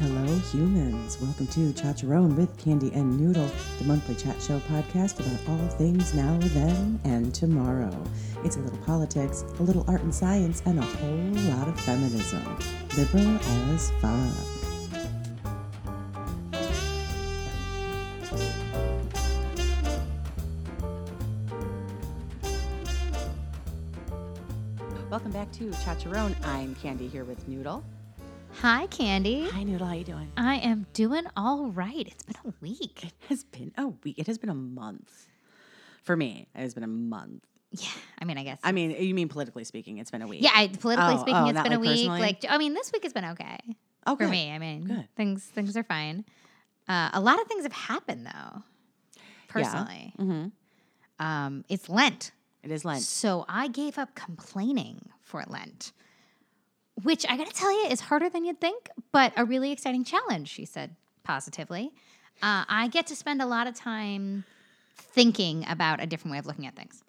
[0.00, 1.20] Hello, humans.
[1.20, 6.12] Welcome to Chacharon with Candy and Noodle, the monthly chat show podcast about all things
[6.14, 7.96] now, then, and tomorrow.
[8.42, 12.42] It's a little politics, a little art and science, and a whole lot of feminism.
[12.96, 13.38] Liberal
[13.72, 14.64] as fuck.
[25.08, 26.34] Welcome back to Chacharon.
[26.44, 27.84] I'm Candy here with Noodle.
[28.60, 29.48] Hi, Candy.
[29.50, 29.86] Hi, Noodle.
[29.86, 30.32] How you doing?
[30.36, 32.06] I am doing all right.
[32.06, 33.04] It's been a week.
[33.04, 34.18] It has been a week.
[34.18, 35.26] It has been a month.
[36.02, 37.44] For me, it has been a month.
[37.72, 37.88] Yeah,
[38.20, 38.60] I mean, I guess.
[38.62, 40.42] I mean, you mean politically speaking, it's been a week.
[40.42, 41.90] yeah, I, politically Oh, speaking, oh, it's been a week.
[41.90, 42.20] personally?
[42.20, 43.58] Like, I mean, this week has been okay
[44.06, 44.30] oh, for good.
[44.30, 44.52] me.
[44.52, 45.08] I mean, Good.
[45.16, 46.24] things things are fine.
[46.88, 48.62] Uh, a lot of things have happened though.
[49.48, 51.24] Personally, Mm-hmm.
[51.24, 52.30] um, it's Lent,
[52.62, 53.02] It is Lent.
[53.02, 55.92] so I gave up complaining for Lent,
[57.02, 60.04] which I got to tell you is harder than you'd think, but a really exciting
[60.04, 60.48] challenge.
[60.48, 61.92] She said positively.
[62.42, 64.44] Uh, I get to spend a lot of time
[64.96, 67.02] thinking about a different way of looking at things.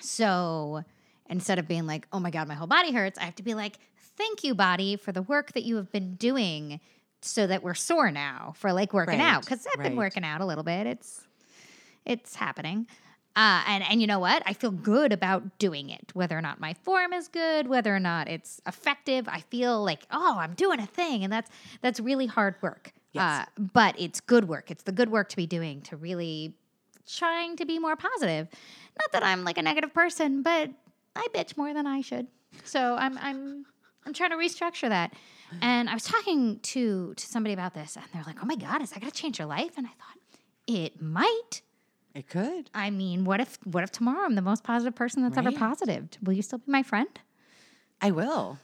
[0.00, 0.82] So
[1.28, 3.54] instead of being like, oh my God, my whole body hurts, I have to be
[3.54, 3.78] like,
[4.16, 6.80] thank you, body, for the work that you have been doing
[7.20, 9.42] so that we're sore now for like working Right, out.
[9.44, 10.86] Because I've been working out a little bit.
[10.86, 11.22] It's
[12.04, 12.86] it's happening.
[13.36, 14.42] Uh, and and you know what?
[14.46, 17.98] I feel good about doing it, whether or not my form is good, whether or
[17.98, 19.28] not it's effective.
[19.28, 22.92] I feel like oh, I'm doing a thing, and that's that's really hard work.
[23.12, 23.46] Yes.
[23.46, 24.70] Uh, but it's good work.
[24.70, 26.54] It's the good work to be doing to really
[27.06, 28.48] trying to be more positive.
[28.98, 30.70] Not that I'm like a negative person, but
[31.16, 32.28] I bitch more than I should.
[32.62, 33.66] So I'm I'm
[34.06, 35.14] I'm trying to restructure that.
[35.60, 38.82] And I was talking to to somebody about this, and they're like, "Oh my god,
[38.82, 40.18] is that going to change your life?" And I thought,
[40.66, 41.62] it might.
[42.14, 42.70] It could.
[42.72, 45.58] I mean, what if what if tomorrow I'm the most positive person that's ever Right.
[45.58, 46.08] positive?
[46.22, 47.08] Will you still be my friend?
[48.00, 48.58] I will.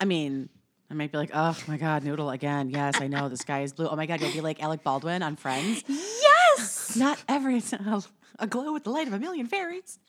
[0.00, 0.48] I mean,
[0.90, 2.70] I might be like, oh my God, Noodle again.
[2.70, 3.88] Yes, I know the sky is blue.
[3.88, 5.84] Oh my God, you'll be like Alec Baldwin on Friends.
[5.88, 6.96] Yes.
[6.96, 8.02] Not every oh,
[8.38, 9.98] aglow with the light of a million fairies.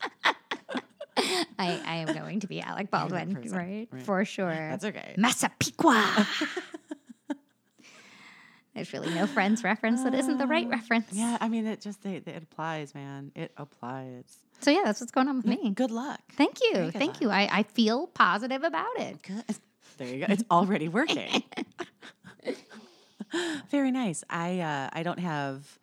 [1.18, 3.88] I, I am going to be Alec Baldwin, right?
[3.92, 4.04] right.
[4.04, 4.50] For sure.
[4.50, 5.16] That's okay.
[5.18, 6.28] Massapequa.
[8.76, 11.08] There's really no Friends reference that isn't the right reference.
[11.14, 13.32] Yeah, I mean, it just it, it applies, man.
[13.34, 14.26] It applies.
[14.60, 15.72] So yeah, that's what's going on with me.
[15.72, 16.20] Good luck.
[16.34, 16.74] Thank you.
[16.74, 17.30] Very Thank you.
[17.30, 19.22] I, I feel positive about it.
[19.22, 19.44] Good.
[19.98, 20.26] There you go.
[20.28, 21.44] It's already working.
[23.72, 24.24] Very nice.
[24.30, 25.80] I uh, I don't have.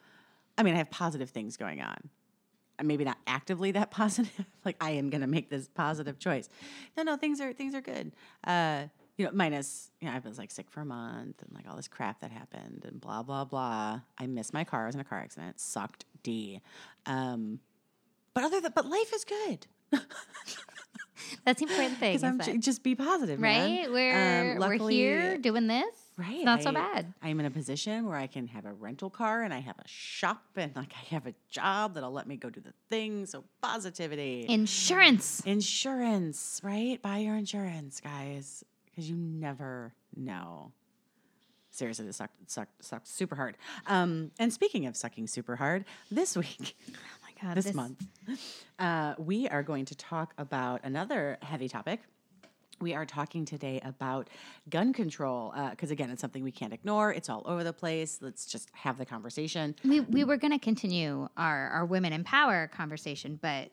[0.59, 1.97] I mean, I have positive things going on.
[2.79, 4.45] Uh, Maybe not actively that positive.
[4.65, 6.49] like I am going to make this positive choice.
[6.97, 8.13] No, no, things are things are good.
[8.45, 8.85] Uh,
[9.23, 11.77] you know, minus you know, I was like sick for a month and like all
[11.77, 14.01] this crap that happened and blah blah blah.
[14.19, 14.83] I missed my car.
[14.83, 15.51] I was in a car accident.
[15.51, 16.05] It sucked.
[16.25, 16.61] D.
[17.07, 17.61] Um,
[18.35, 19.67] but other than but life is good.
[21.45, 22.17] That's the important thing.
[22.17, 23.71] Because I'm just be positive, man.
[23.83, 23.93] right?
[23.93, 25.95] We're, Um, we're here doing this.
[26.17, 26.37] Right.
[26.37, 27.15] It's not so bad.
[27.23, 29.87] I'm in a position where I can have a rental car and I have a
[29.87, 33.27] shop and like I have a job that'll let me go do the thing.
[33.27, 34.47] So positivity.
[34.49, 35.43] Insurance.
[35.47, 37.01] insurance, right?
[37.01, 38.65] Buy your insurance, guys.
[38.93, 40.73] Because you never know.
[41.71, 43.57] Seriously, this sucked, sucked, sucked super hard.
[43.87, 46.93] Um, and speaking of sucking super hard, this week, Oh
[47.23, 47.57] my God.
[47.57, 48.07] this, month,
[48.79, 52.01] uh, we are going to talk about another heavy topic.
[52.79, 54.29] We are talking today about
[54.69, 57.13] gun control because, again, it's something we can't ignore.
[57.13, 58.19] It's all over the place.
[58.21, 59.75] Let's just have the conversation.
[59.85, 63.71] We, we were going to continue our, our women in power conversation, but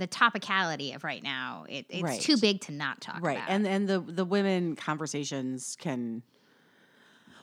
[0.00, 2.20] the topicality of right now, it, it's Right.
[2.20, 3.36] too big to not talk right.
[3.36, 3.48] about.
[3.48, 6.22] Right, and and the the women conversations can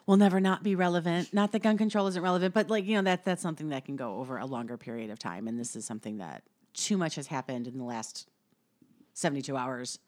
[0.05, 1.33] will never not be relevant.
[1.33, 3.95] Not that gun control isn't relevant but like you know that that's something that can
[3.95, 5.47] go over a longer period of time.
[5.47, 8.27] And this is something that too much has happened in the last
[9.13, 9.99] 72 hours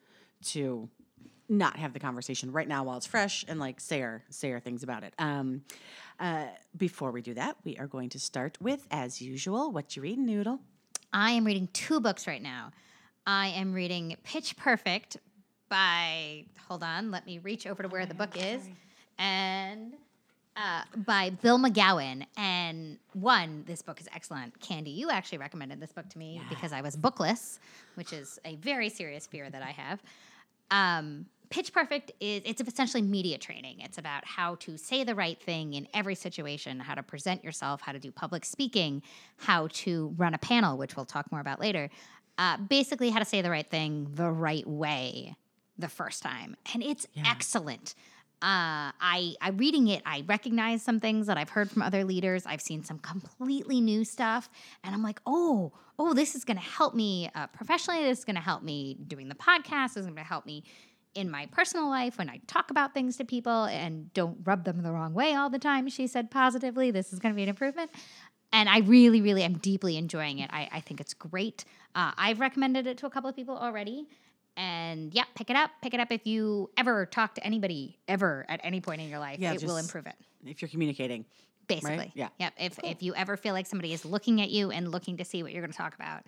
[0.46, 0.90] to
[1.52, 4.60] not have the conversation right now while it's fresh and like say our say our
[4.60, 5.14] things about it.
[5.18, 5.64] Um
[6.20, 6.46] uh
[6.78, 10.26] before we do that we are going to start with as usual what you reading
[10.26, 10.60] noodle
[11.12, 12.72] I am reading two books right now.
[13.26, 15.18] I am reading Pitch Perfect
[15.70, 18.68] by, hold on, let me reach over to where the book is,
[19.18, 19.94] and
[20.56, 22.26] uh, by Bill McGowan.
[22.38, 24.60] And one, this book is excellent.
[24.60, 27.60] Candy, you actually recommended this book to me because I was bookless,
[27.96, 30.02] which is a very serious fear that I have.
[30.72, 33.80] Um, Pitch Perfect is it's essentially media training.
[33.80, 37.82] It's about how to say the right thing in every situation, how to present yourself,
[37.82, 39.02] how to do public speaking,
[39.38, 41.90] how to run a panel, which we'll talk more about later.
[42.38, 45.36] Uh, basically, how to say the right thing the right way
[45.78, 47.96] the first time, and it's excellent.
[48.42, 52.46] Uh, I, I reading it, I recognize some things that I've heard from other leaders.
[52.46, 54.50] I've seen some completely new stuff,
[54.84, 58.04] and I'm like, oh, oh, this is going to help me uh, professionally.
[58.04, 59.96] This is going to help me doing the podcast.
[59.96, 60.64] This is going to help me
[61.20, 64.82] in my personal life when I talk about things to people and don't rub them
[64.82, 65.90] the wrong way all the time.
[65.90, 67.92] She said positively, this is going to be an improvement.
[68.52, 70.50] And I really, really am deeply enjoying it.
[70.52, 71.66] I, I think it's great.
[71.94, 74.08] Uh, I've recommended it to a couple of people already.
[74.58, 75.72] And yeah, pick it up.
[75.82, 79.20] Pick it up if you ever talk to anybody ever at any point in your
[79.20, 79.40] life.
[79.40, 80.16] Yeah, it will improve it
[80.46, 81.26] If you're communicating.
[81.68, 82.12] basically.
[82.16, 82.30] Yeah.
[82.40, 82.54] Yep.
[82.60, 85.44] If if you ever feel like somebody is looking at you and looking to see
[85.44, 86.24] what you're going to talk about,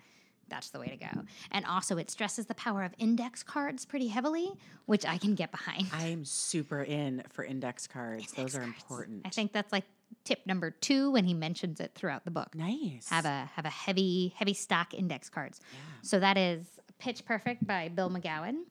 [0.52, 1.22] that's the way to go.
[1.50, 4.52] And also, it stresses the power of index cards pretty heavily,
[4.86, 5.86] which I can get behind.
[5.92, 8.30] I'm super in for index cards.
[8.32, 8.74] Those are cards.
[8.76, 9.22] important.
[9.24, 9.84] I think that's like
[10.24, 12.54] tip number two when he mentions it throughout the book.
[12.54, 13.08] nice.
[13.08, 15.60] Have a have a heavy heavy stock index cards.
[16.02, 16.66] So that is
[16.98, 18.64] Pitch Perfect by Bill McGowan.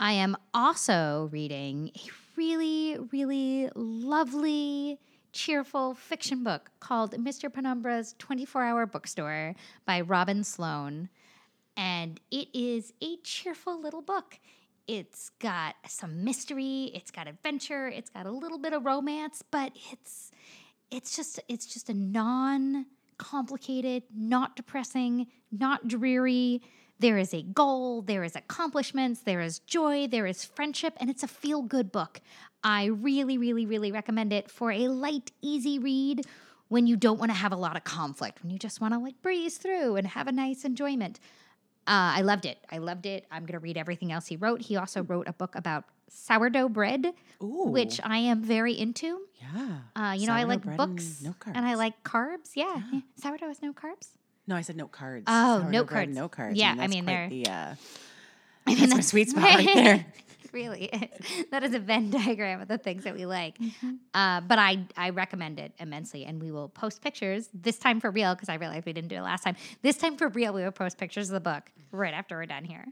[0.00, 4.98] I am also reading a really, really lovely,
[5.32, 7.50] cheerful fiction book called Mr.
[7.50, 9.54] Penumbra's 24 Hour Bookstore
[9.84, 11.08] by Robin Sloan.
[11.76, 14.38] And it is a cheerful little book.
[14.86, 19.72] It's got some mystery, it's got adventure, it's got a little bit of romance, but
[19.92, 20.30] it's
[20.90, 22.86] it's just it's just a non
[23.18, 26.62] complicated, not depressing, not dreary.
[26.98, 31.22] There is a goal, there is accomplishments, there is joy, there is friendship, and it's
[31.22, 32.20] a feel good book.
[32.62, 36.26] I really, really, really recommend it for a light, easy read
[36.68, 38.98] when you don't want to have a lot of conflict, when you just want to
[39.00, 41.18] like breeze through and have a nice enjoyment.
[41.86, 42.58] Uh, I loved it.
[42.70, 43.26] I loved it.
[43.30, 44.60] I'm going to read everything else he wrote.
[44.60, 47.06] He also wrote a book about sourdough bread,
[47.42, 47.64] Ooh.
[47.70, 49.22] which I am very into.
[49.40, 49.78] Yeah.
[49.96, 52.50] Uh, you know, I like books and no and I like carbs.
[52.54, 52.82] Yeah.
[52.92, 53.00] yeah.
[53.16, 54.08] Sourdough has no carbs.
[54.46, 55.24] No, I said no cards.
[55.26, 56.14] Oh, Sourdough bread, cards.
[56.16, 56.58] No cards.
[56.58, 57.46] Yeah, I that's mean, quite they're- the.
[57.46, 57.74] Uh,
[58.66, 60.06] I that's my sweet spot right there.
[60.60, 61.46] Really is.
[61.50, 63.56] That is a Venn diagram of the things that we like.
[63.58, 63.94] Mm-hmm.
[64.12, 66.24] Uh, but I, I recommend it immensely.
[66.24, 69.16] And we will post pictures this time for real because I realized we didn't do
[69.16, 69.56] it last time.
[69.82, 72.64] This time for real, we will post pictures of the book right after we're done
[72.64, 72.86] here.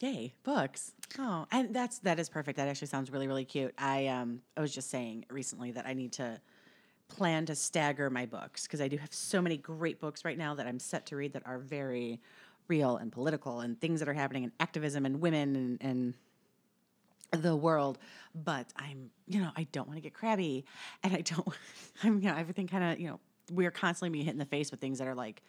[0.00, 0.92] Yay, books.
[1.18, 2.56] Oh, and that's that is perfect.
[2.56, 3.72] That actually sounds really really cute.
[3.78, 6.40] I um I was just saying recently that I need to
[7.08, 10.54] plan to stagger my books because I do have so many great books right now
[10.54, 12.20] that I'm set to read that are very
[12.68, 16.14] real and political and things that are happening in activism and women and, and
[17.32, 17.98] the world
[18.34, 20.64] but i'm you know i don't want to get crabby
[21.02, 21.48] and i don't
[22.02, 23.18] i'm you know everything kind of you know
[23.50, 25.42] we're constantly being hit in the face with things that are like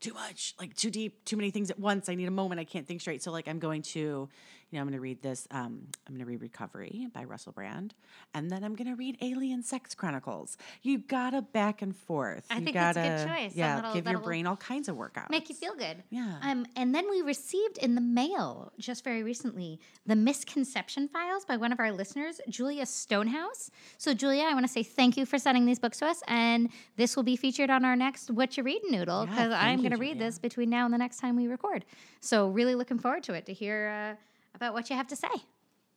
[0.00, 2.64] too much like too deep too many things at once i need a moment i
[2.64, 4.28] can't think straight so like i'm going to
[4.70, 7.52] you know i'm going to read this um, i'm going to read recovery by russell
[7.52, 7.94] brand
[8.34, 12.58] and then i'm going to read alien sex chronicles you gotta back and forth I
[12.58, 13.56] you think that's gotta a good choice.
[13.56, 16.02] Yeah that'll- give your brain all kinds of workouts Make you feel good.
[16.10, 16.36] Yeah.
[16.42, 21.56] Um, and then we received in the mail just very recently the misconception files by
[21.56, 23.70] one of our listeners, Julia Stonehouse.
[23.98, 26.70] So, Julia, I want to say thank you for sending these books to us, and
[26.96, 29.90] this will be featured on our next What You Read Noodle because thank I'm going
[29.90, 31.84] to read this between now and the next time we record.
[32.20, 34.16] So, really looking forward to it to hear uh,
[34.54, 35.28] about what you have to say.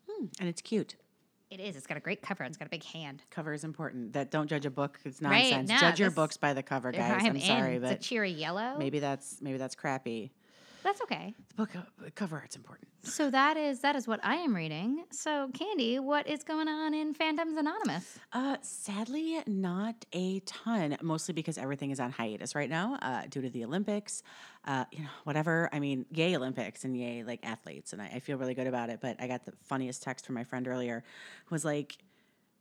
[0.09, 0.95] Hmm, and it's cute
[1.50, 1.75] It is.
[1.75, 2.44] It's got a great cover.
[2.44, 3.24] It's got a big hand.
[3.30, 4.13] cover is important.
[4.13, 5.00] That don't judge a book.
[5.03, 5.69] It's Right, nonsense.
[5.69, 7.21] no, judge your books by the cover, guys.
[7.24, 8.75] I'm I'm sorry, but it's a cheery yellow.
[8.77, 10.31] maybe that's maybe that's crappy.
[10.83, 11.33] That's okay.
[11.50, 11.81] The book uh,
[12.16, 12.88] cover art's important.
[13.04, 15.06] So that is that is what I am reading.
[15.12, 18.19] So, Candy, what is going on in Fandoms Anonymous?
[18.31, 20.98] Uh, sadly, not a ton.
[21.01, 24.24] Mostly because everything is on hiatus right now, uh, due to the Olympics.
[24.66, 25.69] Uh, you know, whatever.
[25.74, 28.89] I mean, yay Olympics and yay like athletes, and I, I feel really good about
[28.89, 29.00] it.
[29.01, 31.04] But I got the funniest text from my friend earlier,
[31.45, 31.98] who was like.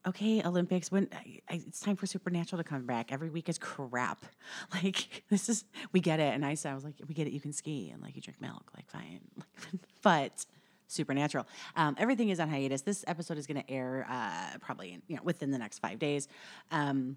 [0.07, 0.91] Okay, Olympics.
[0.91, 4.25] When I, I, it's time for Supernatural to come back, every week is crap.
[4.73, 6.33] Like this is, we get it.
[6.35, 7.33] And I said, I was like, we get it.
[7.33, 9.21] You can ski and like you drink milk, like fine.
[10.03, 10.47] but
[10.87, 12.83] Supernatural, um, everything is on hiatus.
[12.83, 16.27] This episode is going to air uh, probably you know within the next five days,
[16.73, 17.17] um,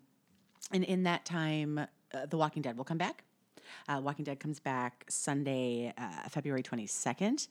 [0.72, 3.24] and in that time, uh, The Walking Dead will come back.
[3.88, 7.48] Uh, Walking Dead comes back Sunday, uh, February 22nd,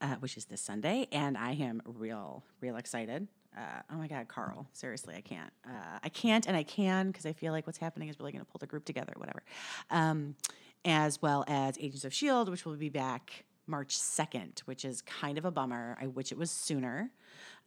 [0.00, 3.28] uh, which is this Sunday, and I am real, real excited.
[3.56, 3.60] Uh,
[3.92, 4.66] oh my God, Carl!
[4.72, 5.52] Seriously, I can't.
[5.66, 8.44] Uh, I can't, and I can because I feel like what's happening is really going
[8.44, 9.12] to pull the group together.
[9.16, 9.42] Whatever,
[9.90, 10.34] um,
[10.84, 15.38] as well as Agents of Shield, which will be back March 2nd, which is kind
[15.38, 15.96] of a bummer.
[16.00, 17.10] I wish it was sooner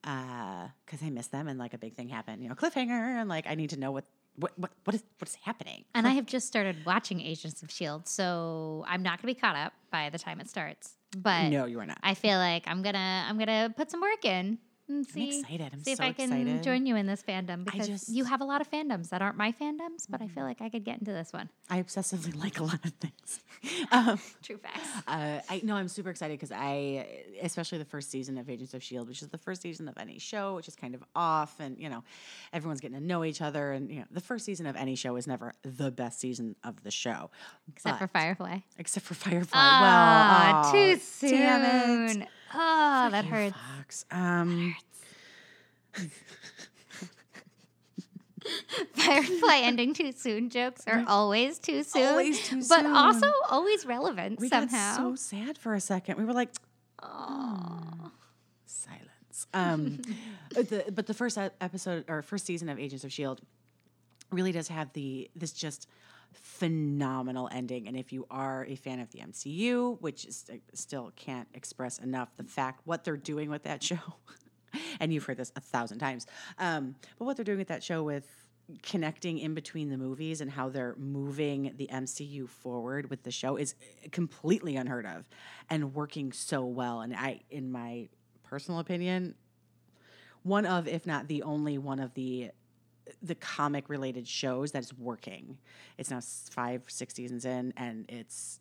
[0.01, 3.48] because I miss them and like a big thing happened, you know, cliffhanger, and like
[3.48, 4.05] I need to know what
[4.36, 5.86] what what what is what is happening.
[5.93, 9.41] And I have just started watching Agents of Shield, so I'm not going to be
[9.41, 10.93] caught up by the time it starts.
[11.17, 11.98] But No, you are not.
[12.03, 15.69] I feel like I'm gonna I'm gonna put some work in and see, excited.
[15.74, 16.63] I'm see if so I can excited.
[16.63, 19.38] join you in this fandom because just- you have a lot of fandoms that aren't
[19.38, 21.50] my fandoms, but I feel like I could get into this one.
[21.69, 23.39] I obsessively like a lot of things.
[23.91, 24.88] um, True facts.
[25.08, 28.81] uh, I know I'm super excited because I, especially the first season of Agents of
[28.84, 31.77] Shield, which is the first season of any show, which is kind of off, and
[31.79, 32.03] you know,
[32.53, 35.15] everyone's getting to know each other, and you know, the first season of any show
[35.15, 37.29] is never the best season of the show,
[37.74, 38.60] Except for Firefly.
[38.77, 39.60] except for Firefly.
[39.81, 42.12] Well, too damn it.
[42.13, 42.27] soon.
[42.53, 43.56] Oh, that hurts.
[43.75, 44.06] Fox.
[44.12, 44.75] Um,
[48.94, 52.08] Firefly ending too soon jokes are always too soon.
[52.08, 54.96] Always too But also always relevant we somehow.
[54.96, 56.18] got so sad for a second.
[56.18, 56.50] We were like,
[57.03, 58.12] Aw.
[58.65, 59.48] silence.
[59.53, 60.01] Um,
[60.53, 63.41] but the but the first episode or first season of Agents of Shield
[64.32, 65.88] really does have the this just
[66.33, 67.88] phenomenal ending.
[67.88, 71.98] And if you are a fan of the MCU, which is uh, still can't express
[72.00, 73.98] enough the fact what they're doing with that show,
[75.00, 78.03] and you've heard this a thousand times, um, but what they're doing with that show
[78.03, 78.27] with
[78.83, 83.55] connecting in between the movies and how they're moving the MCU forward with the show
[83.55, 83.75] is
[84.12, 85.27] completely unheard of
[85.69, 87.01] and working so well.
[87.01, 88.09] And I, in my
[88.43, 89.36] personal opinion,
[90.43, 92.51] one of, if not the only one of the
[93.21, 95.57] the comic related shows that's working.
[95.97, 98.59] It's now five, six seasons in, and it's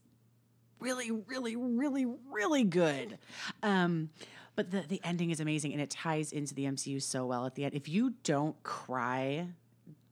[0.81, 3.19] really, really, really, really good.
[3.63, 4.11] Um,
[4.57, 7.55] but the the ending is amazing, and it ties into the MCU so well at
[7.55, 7.75] the end.
[7.75, 9.49] If you don't cry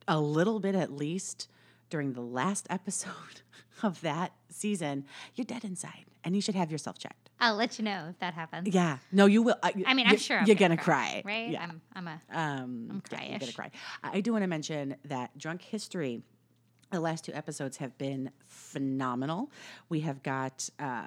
[0.07, 1.49] a little bit at least
[1.89, 3.41] during the last episode
[3.83, 7.26] of that season, you're dead inside, and you should have yourself checked.
[7.39, 8.67] I'll let you know if that happens.
[8.73, 9.55] Yeah, no, you will.
[9.61, 11.49] I, I mean, I'm sure I'm you're gonna, gonna cry, right?
[11.49, 11.63] Yeah.
[11.63, 12.21] I'm, I'm a.
[12.31, 13.71] Um, I'm yeah, you're gonna cry.
[14.03, 16.21] I I do want to mention that Drunk History.
[16.91, 19.51] The last two episodes have been phenomenal.
[19.89, 21.03] We have got uh,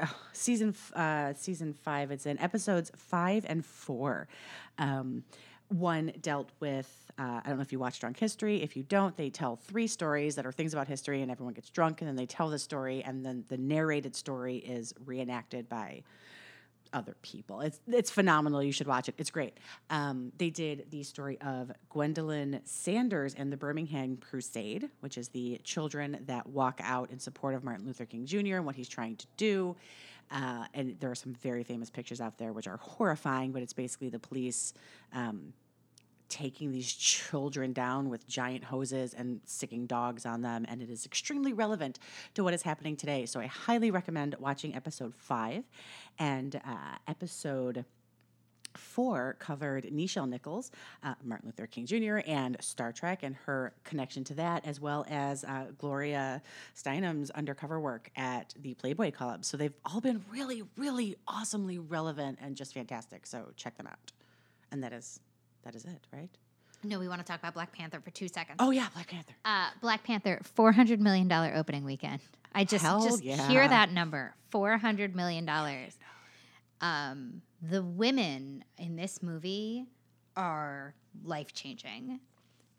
[0.00, 2.10] oh, season uh, season five.
[2.10, 4.28] It's in episodes five and four.
[4.78, 5.24] Um,
[5.72, 8.62] one dealt with uh, I don't know if you watch Drunk History.
[8.62, 11.68] If you don't, they tell three stories that are things about history, and everyone gets
[11.68, 16.02] drunk, and then they tell the story, and then the narrated story is reenacted by
[16.92, 17.60] other people.
[17.60, 18.62] It's it's phenomenal.
[18.62, 19.14] You should watch it.
[19.18, 19.58] It's great.
[19.90, 25.60] Um, they did the story of Gwendolyn Sanders and the Birmingham Crusade, which is the
[25.64, 28.56] children that walk out in support of Martin Luther King Jr.
[28.56, 29.76] and what he's trying to do.
[30.30, 33.74] Uh, and there are some very famous pictures out there which are horrifying, but it's
[33.74, 34.72] basically the police.
[35.12, 35.52] Um,
[36.32, 41.04] taking these children down with giant hoses and sticking dogs on them, and it is
[41.04, 41.98] extremely relevant
[42.32, 43.26] to what is happening today.
[43.26, 45.62] So I highly recommend watching episode five,
[46.18, 47.84] and uh, episode
[48.74, 50.70] four covered Nichelle Nichols,
[51.04, 55.04] uh, Martin Luther King Jr., and Star Trek and her connection to that, as well
[55.10, 56.40] as uh, Gloria
[56.74, 59.44] Steinem's undercover work at the Playboy Club.
[59.44, 63.26] So they've all been really, really awesomely relevant and just fantastic.
[63.26, 64.12] So check them out.
[64.70, 65.20] And that is
[65.64, 66.30] that is it, right?
[66.84, 68.56] No, we want to talk about Black Panther for two seconds.
[68.58, 69.34] Oh yeah, Black Panther.
[69.44, 72.20] Uh, Black Panther, four hundred million dollar opening weekend.
[72.54, 73.48] I just Hell just yeah.
[73.48, 75.96] hear that number, four hundred million dollars.
[76.80, 79.86] Um, the women in this movie
[80.36, 82.18] are life changing.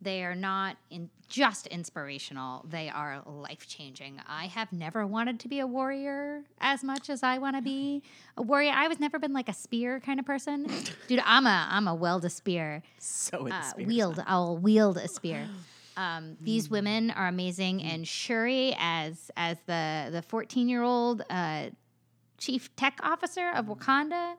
[0.03, 2.65] They are not in just inspirational.
[2.69, 4.19] They are life changing.
[4.27, 8.03] I have never wanted to be a warrior as much as I want to be
[8.37, 8.71] a warrior.
[8.75, 10.67] I was never been like a spear kind of person,
[11.07, 11.21] dude.
[11.25, 14.21] I'm a I'm a weld a spear So uh, wield.
[14.27, 15.47] I'll wield a spear.
[15.95, 21.65] Um, these women are amazing, and Shuri as as the the fourteen year old uh,
[22.39, 24.33] chief tech officer of Wakanda.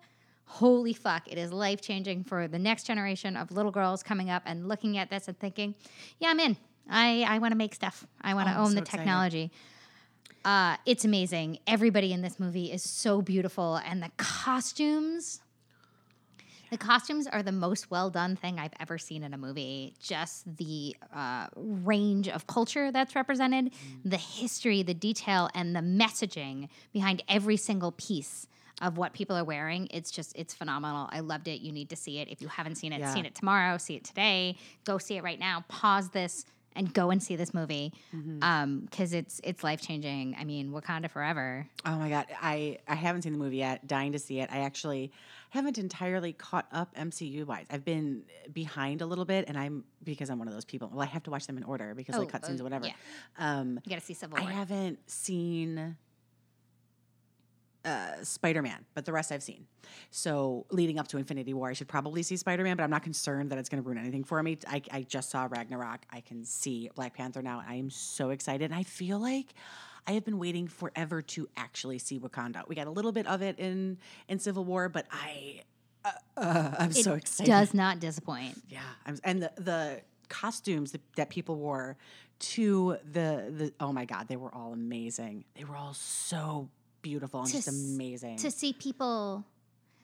[0.47, 1.31] Holy fuck!
[1.31, 4.99] It is life changing for the next generation of little girls coming up and looking
[4.99, 5.75] at this and thinking,
[6.19, 6.57] "Yeah, I'm in.
[6.89, 8.07] I I want to make stuff.
[8.21, 9.51] I want to Oh, own so the technology."
[10.45, 11.59] Uh, it's amazing.
[11.67, 15.41] Everybody in this movie is so beautiful, and the costumes.
[16.71, 19.95] The costumes are the most well done thing I've ever seen in a movie.
[20.01, 23.73] Just the uh, range of culture that's represented,
[24.05, 28.47] the history, the detail, and the messaging behind every single piece
[28.83, 29.89] of what people are wearing.
[29.91, 31.09] It's just, it's phenomenal.
[31.13, 31.61] I loved it.
[31.61, 32.29] You need to see it.
[32.29, 33.15] If you haven't seen it, Yeah.
[33.15, 34.57] see it tomorrow, see it today.
[34.85, 35.65] Go see it right now.
[35.69, 36.45] Pause this
[36.77, 40.35] and go and see this movie because it's it's life changing.
[40.37, 41.69] I mean, Wakanda forever.
[41.87, 43.87] Oh my god, I I haven't seen the movie yet.
[43.87, 44.51] Dying to see it.
[44.53, 45.13] I actually
[45.51, 47.67] haven't entirely caught up MCU wise.
[47.71, 50.91] I've been behind a little bit, and I'm because I'm one of those people.
[50.93, 52.87] Well, I have to watch them in order because like Oh, cutscenes oh, or whatever.
[52.87, 52.95] yeah.
[53.39, 54.49] Um, You got to see Civil War.
[54.49, 55.97] I haven't seen
[57.85, 59.67] uh, Spider Man, but the rest I've seen.
[60.11, 63.03] So leading up to Infinity War, I should probably see Spider Man, but I'm not
[63.03, 64.59] concerned that it's going to ruin anything for me.
[64.67, 66.01] I, I just saw Ragnarok.
[66.11, 67.63] I can see Black Panther now.
[67.67, 68.65] I am so excited.
[68.65, 69.55] And I feel like
[70.07, 72.67] I have been waiting forever to actually see Wakanda.
[72.69, 73.99] We got a little bit of it in
[74.29, 75.63] in Civil War, but I
[76.05, 77.51] uh, uh, I'm it so excited.
[77.51, 78.61] It does not disappoint.
[78.69, 81.97] Yeah, I'm, and the the costumes that, that people wore
[82.39, 85.45] to the the oh my god, they were all amazing.
[85.57, 86.69] They were all so
[87.05, 88.37] beautiful and just amazing.
[88.39, 89.45] to see people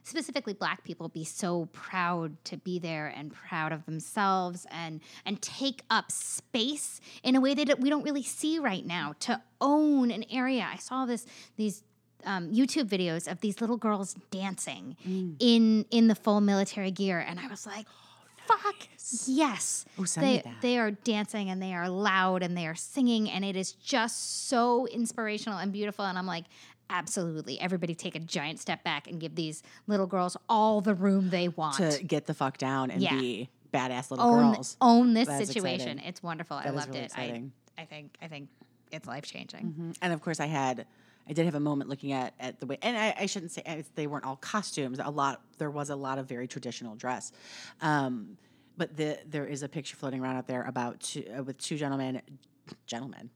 [0.02, 5.40] specifically black people be so proud to be there and proud of themselves and and
[5.42, 10.10] take up space in a way that we don't really see right now to own
[10.10, 11.26] an area i saw this
[11.56, 11.82] these
[12.26, 15.36] um, YouTube videos of these little girls dancing Mm.
[15.38, 17.86] in in the full military gear, and I was like,
[18.46, 18.76] "Fuck
[19.26, 23.42] yes!" Oh, they they are dancing and they are loud and they are singing, and
[23.42, 26.04] it is just so inspirational and beautiful.
[26.04, 26.44] And I'm like.
[26.90, 27.58] Absolutely.
[27.60, 31.48] Everybody take a giant step back and give these little girls all the room they
[31.48, 31.76] want.
[31.76, 33.14] to get the fuck down and Yeah.
[33.18, 34.76] be badass little own girls.
[34.80, 36.00] own this That's situation.
[36.00, 36.56] It's wonderful.
[36.56, 37.04] I loved really it.
[37.04, 37.52] exciting.
[37.78, 38.48] I I think I think
[38.90, 39.72] it's life changing.
[39.72, 39.96] Mhm.
[40.02, 40.86] And of course, I had,
[41.28, 43.84] I did have a moment looking at at the way, and I, I shouldn't say
[43.94, 44.98] they weren't all costumes.
[44.98, 47.30] A lot, there was a lot of very traditional dress,
[47.80, 48.36] um,
[48.76, 51.76] but the there is a picture floating around out there about two, uh, with two
[51.78, 52.20] gentlemen,
[52.86, 53.30] gentlemen.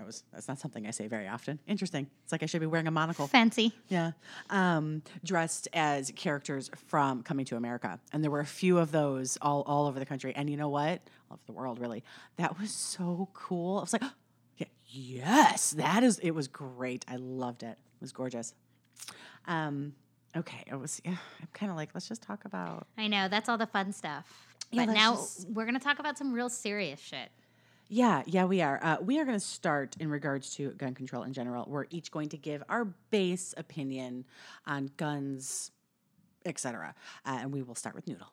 [0.00, 1.58] That was that's not something I say very often.
[1.66, 2.06] Interesting.
[2.22, 3.26] It's like I should be wearing a monocle.
[3.26, 3.74] Fancy.
[3.88, 4.12] Yeah.
[4.48, 8.00] Um, dressed as characters from Coming to America.
[8.10, 10.32] And there were a few of those all, all over the country.
[10.34, 11.02] And you know what?
[11.30, 12.02] All over the world, really.
[12.36, 13.76] That was so cool.
[13.76, 14.02] I was like,
[14.56, 17.04] yeah, yes, that is, it was great.
[17.06, 17.76] I loved it.
[17.76, 18.54] It was gorgeous.
[19.46, 19.92] Um,
[20.34, 20.64] okay.
[20.72, 21.10] I was, yeah,
[21.42, 22.86] I'm kind of like, let's just talk about.
[22.96, 24.24] I know that's all the fun stuff.
[24.70, 27.28] Yeah, but now just- we're gonna talk about some real serious shit.
[27.92, 28.78] Yeah, yeah, we are.
[28.80, 31.66] Uh, we are going to start in regards to gun control in general.
[31.68, 34.26] We're each going to give our base opinion
[34.64, 35.72] on guns,
[36.46, 36.94] etc.
[37.26, 38.32] Uh, and we will start with Noodle.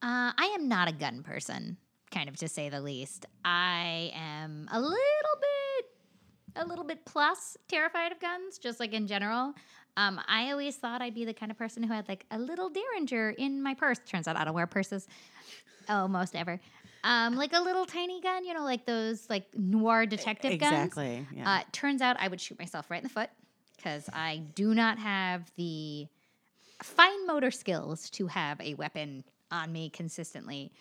[0.00, 1.76] Uh, I am not a gun person,
[2.12, 3.26] kind of to say the least.
[3.44, 5.86] I am a little bit,
[6.54, 9.54] a little bit plus terrified of guns, just like in general.
[9.96, 12.70] Um, I always thought I'd be the kind of person who had like a little
[12.70, 13.98] Derringer in my purse.
[14.06, 15.08] Turns out I don't wear purses
[15.88, 16.60] almost ever.
[17.06, 20.72] Um, like a little tiny gun, you know, like those like noir detective guns.
[20.72, 21.24] Exactly.
[21.32, 21.58] Yeah.
[21.58, 23.30] Uh, turns out I would shoot myself right in the foot
[23.76, 26.08] because I do not have the
[26.82, 29.22] fine motor skills to have a weapon
[29.52, 30.72] on me consistently.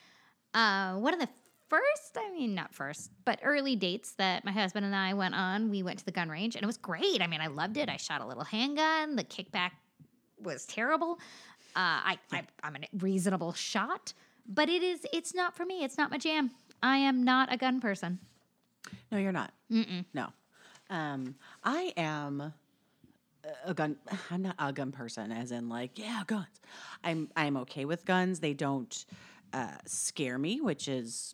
[0.55, 1.29] Uh, one of the
[1.70, 5.70] first, I mean, not first, but early dates that my husband and I went on,
[5.70, 7.22] we went to the gun range and it was great.
[7.22, 7.88] I mean, I loved it.
[7.88, 9.15] I shot a little handgun.
[9.15, 9.72] The kickback
[10.41, 11.20] was terrible.
[11.75, 14.13] Uh, I, I, I'm a reasonable shot,
[14.47, 15.83] but it is, it's not for me.
[15.83, 16.51] It's not my jam.
[16.83, 18.20] I am not a gun person.
[19.11, 19.51] no, you're not.
[19.72, 20.05] Mm-mm.
[20.13, 20.27] No.
[20.89, 22.53] Um, I am
[23.65, 23.96] a- gun.
[24.31, 26.48] I'm not a gun person, as in like, yeah, guns.
[27.03, 28.39] I'm I'm okay with guns.
[28.39, 29.05] They don't
[29.53, 31.33] uh, scare me, which is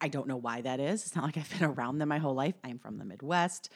[0.00, 1.02] I don't know why that is.
[1.06, 2.54] It's not like I've been around them my whole life.
[2.64, 3.70] I'm from the Midwest,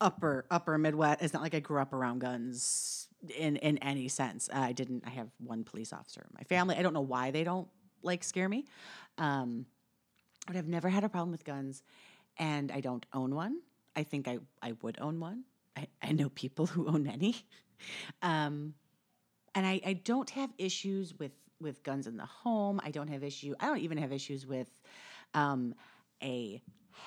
[0.00, 1.20] upper upper Midwest.
[1.22, 4.48] It's not like I grew up around guns in in any sense.
[4.54, 5.04] Uh, I didn't.
[5.06, 6.76] I have one police officer in my family.
[6.76, 7.68] I don't know why they don't
[8.04, 8.64] like scare me.
[9.18, 9.66] Um,
[10.46, 11.82] but I've never had a problem with guns,
[12.38, 13.60] and I don't own one.
[13.96, 15.44] I think I, I would own one.
[15.76, 17.36] I, I know people who own many.
[18.22, 18.74] Um,
[19.54, 22.80] and I, I don't have issues with, with guns in the home.
[22.82, 23.54] I don't have issue.
[23.60, 24.68] I don't even have issues with
[25.32, 25.74] um,
[26.22, 26.60] a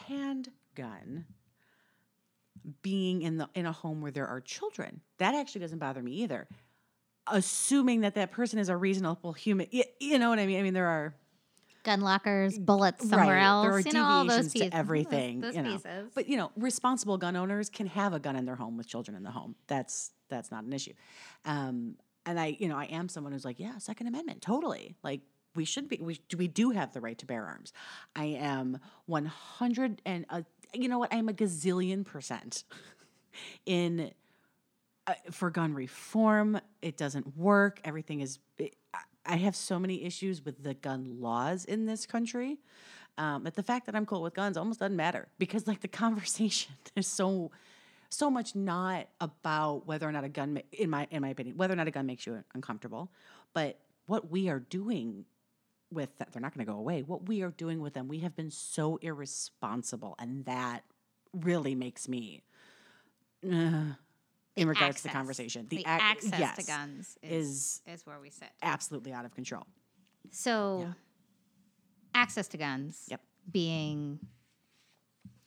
[0.05, 1.25] handgun
[2.81, 5.01] being in the in a home where there are children.
[5.19, 6.47] That actually doesn't bother me either.
[7.29, 10.59] Assuming that that person is a reasonable human, you, you know what I mean.
[10.59, 11.13] I mean, there are
[11.83, 13.43] gun lockers, bullets somewhere Right.
[13.45, 13.65] else.
[13.65, 14.69] There are you know, all those pieces.
[14.69, 15.41] to everything.
[15.41, 15.71] Those, you know.
[15.73, 16.11] pieces.
[16.15, 19.15] But you know, responsible gun owners can have a gun in their home with children
[19.15, 19.55] in the home.
[19.67, 20.93] That's that's not an issue.
[21.45, 24.95] Um, and I, you know, I am someone who's like, yeah, Second Amendment, totally.
[25.03, 25.21] Like
[25.55, 25.97] we should be.
[26.01, 27.71] We we do have the right to bear arms.
[28.15, 30.41] I am one hundred and uh,
[30.73, 31.13] you know what?
[31.13, 32.63] I am a gazillion percent
[33.65, 34.11] in
[35.07, 36.59] uh, for gun reform.
[36.81, 37.79] It doesn't work.
[37.83, 38.39] Everything is.
[39.25, 42.59] I- have so many issues with the gun laws in this country
[43.17, 45.87] um, that the fact that I'm cool with guns almost doesn't matter because like the
[45.87, 47.51] conversation is so
[48.09, 51.57] so much not about whether or not a gun ma- in my in my opinion
[51.57, 53.11] whether or not a gun makes you uncomfortable,
[53.53, 55.25] but what we are doing
[55.91, 57.01] with that they're not going to go away.
[57.01, 60.83] What we are doing with them, we have been so irresponsible, and that
[61.33, 62.43] really makes me.
[63.51, 63.93] uh,
[64.57, 65.17] in regards to the access.
[65.17, 68.49] conversation, The, ac- access yes, to guns is, is is where we sit.
[68.61, 69.65] absolutely out of control.
[70.31, 70.93] So, Yeah.
[72.13, 73.21] access to guns Yep.
[73.51, 74.19] being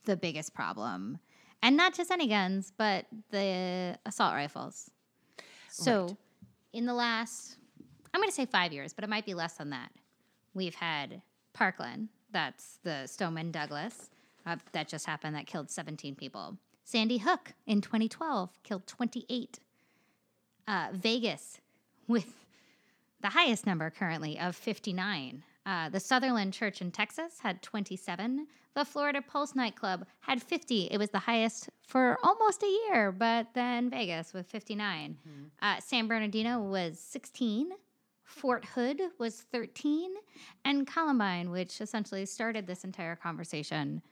[0.05, 1.18] the biggest problem.
[1.62, 4.90] And not just any guns, but the assault rifles.
[5.68, 6.16] So, Right.
[6.73, 7.57] in the last,
[8.14, 9.92] I'm going to say five years, but it might be less than that,
[10.55, 11.20] we've had
[11.53, 14.09] Parkland, that's the Stoneman Douglas,
[14.46, 16.57] uh, that just happened, that killed 17 people.
[16.85, 19.59] Sandy Hook in 2012 killed 28.
[20.66, 21.61] Uh, Vegas
[22.07, 22.35] with
[23.21, 25.43] the highest number currently of 59.
[25.66, 28.47] Uh, the Sutherland Church in Texas had 27.
[28.75, 30.88] The Florida Pulse nightclub had 50.
[30.90, 35.16] It was the highest for almost a year, but then Vegas with 59.
[35.61, 37.71] Uh, San Bernardino was 16.
[38.25, 40.12] Fort Hood was 13.
[40.64, 44.03] And Columbine, which essentially started this entire conversation,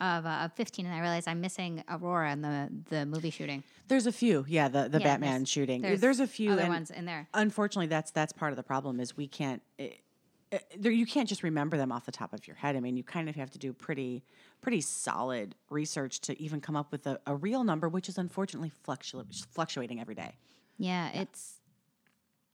[0.00, 3.62] of, uh, of 15, and I realized I'm missing Aurora in the, the movie shooting.
[3.88, 4.68] There's a few, yeah.
[4.68, 5.82] The the Yeah, Batman there's- shooting.
[5.82, 7.28] there's There's, a few Other and ones in there.
[7.34, 9.62] Unfortunately, that's that's part of the problem is we can't.
[9.78, 9.88] eh,
[10.52, 12.76] eh, there, you can't just remember them off the top of your head.
[12.76, 14.22] I mean, you kind of have to do pretty
[14.60, 18.70] pretty solid research to even come up with a, a real number, which is unfortunately
[18.86, 20.36] fluctu- fluctuating every day.
[20.76, 21.54] Yeah, it's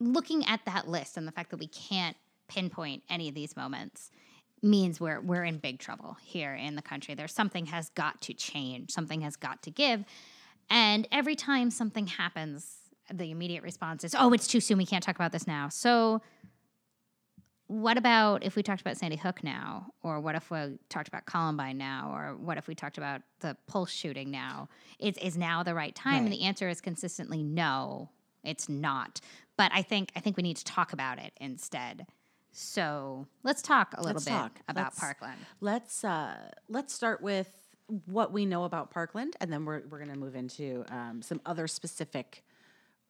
[0.00, 2.16] looking at that list and the fact that we can't
[2.48, 4.11] pinpoint any of these moments
[4.64, 7.14] means we're we're in big trouble here in the country.
[7.14, 8.90] There's something has got to change.
[8.90, 10.05] Something has got to give.
[10.70, 12.77] And every time something happens,
[13.12, 14.79] the immediate response is, "Oh, it's too soon.
[14.79, 16.22] We can't talk about this now." So
[17.66, 19.87] what about if we talked about Sandy Hook now?
[20.03, 22.12] Or what if we talked about Columbine now?
[22.14, 24.68] Or what if we talked about the Pulse shooting now?
[24.98, 26.24] Is, is now the right time?
[26.24, 28.11] And the answer is consistently no,
[28.42, 29.20] it's not.
[29.57, 32.07] But I think I think we need to talk about it instead.
[32.56, 34.60] So let's talk a little Let's bit talk.
[34.68, 35.38] about Let's- Parkland.
[35.60, 36.36] Let's uh,
[36.68, 37.50] let's start with
[38.06, 41.40] what we know about Parkland, and then we're we're going to move into um, some
[41.44, 42.44] other specific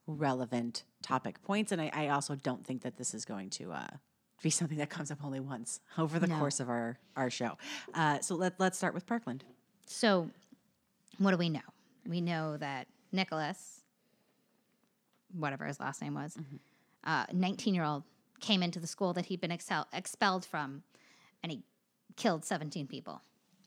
[0.07, 1.73] relevant topic points.
[1.73, 3.87] And I, I also don't think that this is going to uh,
[4.43, 6.39] be something that comes up only once over the No.
[6.39, 7.59] course of our our show.
[7.93, 9.45] Uh, so let let's start with Parkland.
[9.85, 10.31] So
[11.19, 11.61] what do we know?
[12.07, 13.83] We know that Nicholas,
[15.39, 16.37] whatever his last name was,
[17.05, 18.03] uh, 19 year old,
[18.45, 20.83] came into the school that he'd been excel- expelled from
[21.43, 21.63] and he
[22.17, 23.23] killed 17 people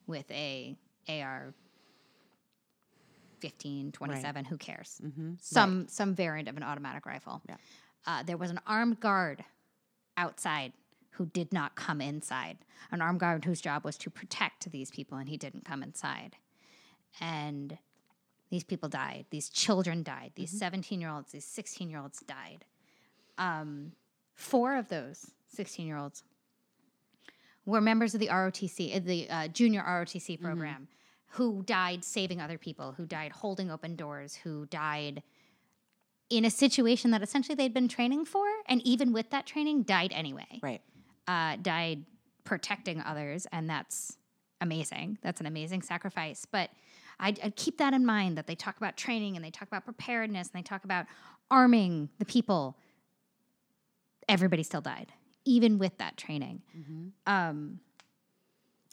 [0.05, 0.75] with a
[1.09, 1.53] AR
[3.39, 5.01] 15, 27, who cares?
[5.41, 7.41] Some, some variant of an automatic rifle.
[7.47, 7.55] Yeah.
[8.05, 9.43] Uh, there was an armed guard
[10.15, 10.73] outside
[11.11, 12.57] who did not come inside,
[12.91, 16.35] an armed guard whose job was to protect these people, and he didn't come inside.
[17.19, 17.77] And
[18.49, 19.25] these people died.
[19.31, 20.31] These children died.
[20.35, 22.65] These 17 year olds, these 16 year olds died.
[23.39, 23.91] Um,
[24.37, 26.23] four of those 16 year olds
[27.65, 30.87] were members of the ROTC, uh, the uh, junior ROTC program,
[31.31, 35.21] who died saving other people, who died holding open doors, who died
[36.29, 40.13] in a situation that essentially they'd been training for, and even with that training, died
[40.13, 40.81] anyway Right.
[41.27, 42.05] uh, died
[42.43, 44.17] protecting others, and that's
[44.61, 45.17] amazing.
[45.21, 46.45] That's an amazing sacrifice.
[46.49, 46.69] But
[47.19, 49.83] I, I keep that in mind that they talk about training and they talk about
[49.83, 51.05] preparedness and they talk about
[51.51, 52.77] arming the people.
[54.27, 55.13] Everybody still died,
[55.45, 56.61] even with that training.
[57.25, 57.79] Um,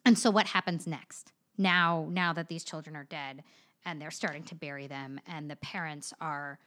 [0.04, 1.32] and so, what happens next?
[1.56, 3.42] Now, now that these children are dead
[3.84, 6.58] and they're starting to bury them, and the parents are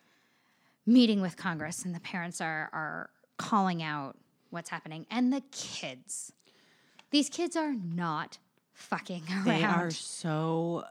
[0.86, 4.18] meeting with Congress, and the parents are are calling out
[4.50, 6.32] what's happening, and the kids.
[7.10, 8.38] These kids are not
[8.74, 9.46] fucking around.
[9.46, 10.84] They are so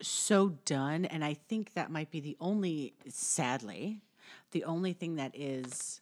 [0.00, 4.02] so done, and I think that might be the only, sadly,
[4.50, 6.00] the only thing that is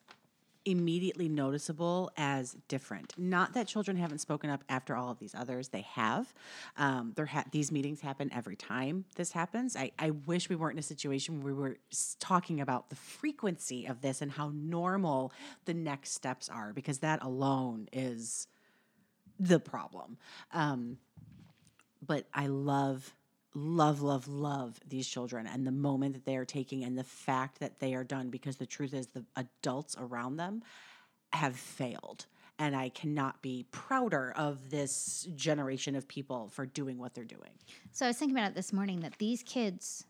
[0.65, 3.15] immediately noticeable as different.
[3.17, 6.33] Not that children haven't spoken up after all of these others; they have.
[6.77, 9.77] Um, there ha- these meetings happen every time this happens.
[9.77, 11.79] I, I wish we weren't in a situation where we were
[12.19, 15.33] talking about the frequency of this and how normal
[15.65, 18.47] the next steps are, because that alone is
[19.39, 20.19] the problem.
[20.53, 20.99] Um,
[22.07, 23.15] but I love,
[23.55, 27.59] love, love, love these children and the moment that they are taking and the fact
[27.61, 30.63] that they are done because the truth is the adults around them
[31.33, 32.27] have failed.
[32.59, 37.51] And I cannot be prouder of this generation of people for doing what they're doing.
[37.91, 40.05] So I was thinking about it this morning that these kids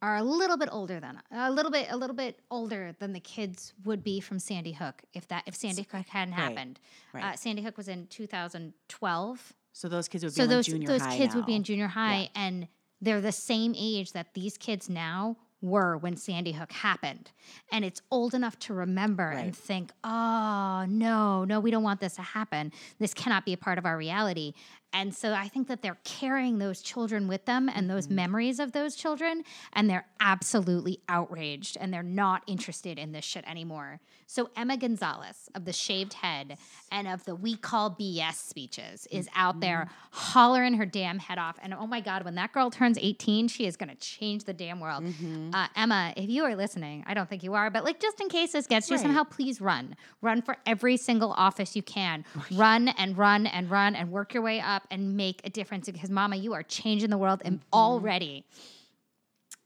[0.00, 3.18] are a little bit older than a little bit a little bit older than the
[3.20, 6.80] kids would be from Sandy Hook if that if Sandy Hook hadn't Right, happened.
[7.12, 7.24] right.
[7.24, 9.52] Uh, Sandy Hook was in 2012.
[9.78, 11.62] So those kids would be So in like those junior those kids would be in
[11.62, 12.66] junior high, and
[13.00, 17.30] they're the same age that these kids now were when Sandy Hook happened,
[17.70, 22.16] and it's old enough to remember and think, "Oh no, no, we don't want this
[22.16, 22.72] to happen.
[22.98, 24.54] This cannot be a part of our reality."
[24.92, 27.88] And so I think that they're carrying those children with them and Mm-hmm.
[27.88, 33.24] those memories of those children, and they're absolutely outraged and they're not interested in this
[33.24, 34.00] shit anymore.
[34.26, 36.58] So Emma Gonzalez of the shaved head
[36.92, 39.94] and of the we call BS speeches is out there Mm-hmm.
[40.38, 41.56] hollering her damn head off.
[41.62, 44.52] And oh my God, when that girl turns 18, she is going to change the
[44.52, 45.04] damn world.
[45.04, 45.54] Mm-hmm.
[45.54, 48.28] Uh, Emma, if you are listening, I don't think you are, but like just in
[48.28, 49.96] case this gets you somehow, please run.
[50.20, 52.24] Run for every single office you can.
[52.50, 56.10] Run and run and run and work your way up and make a difference because,
[56.10, 58.44] Mama, you are changing the world and already.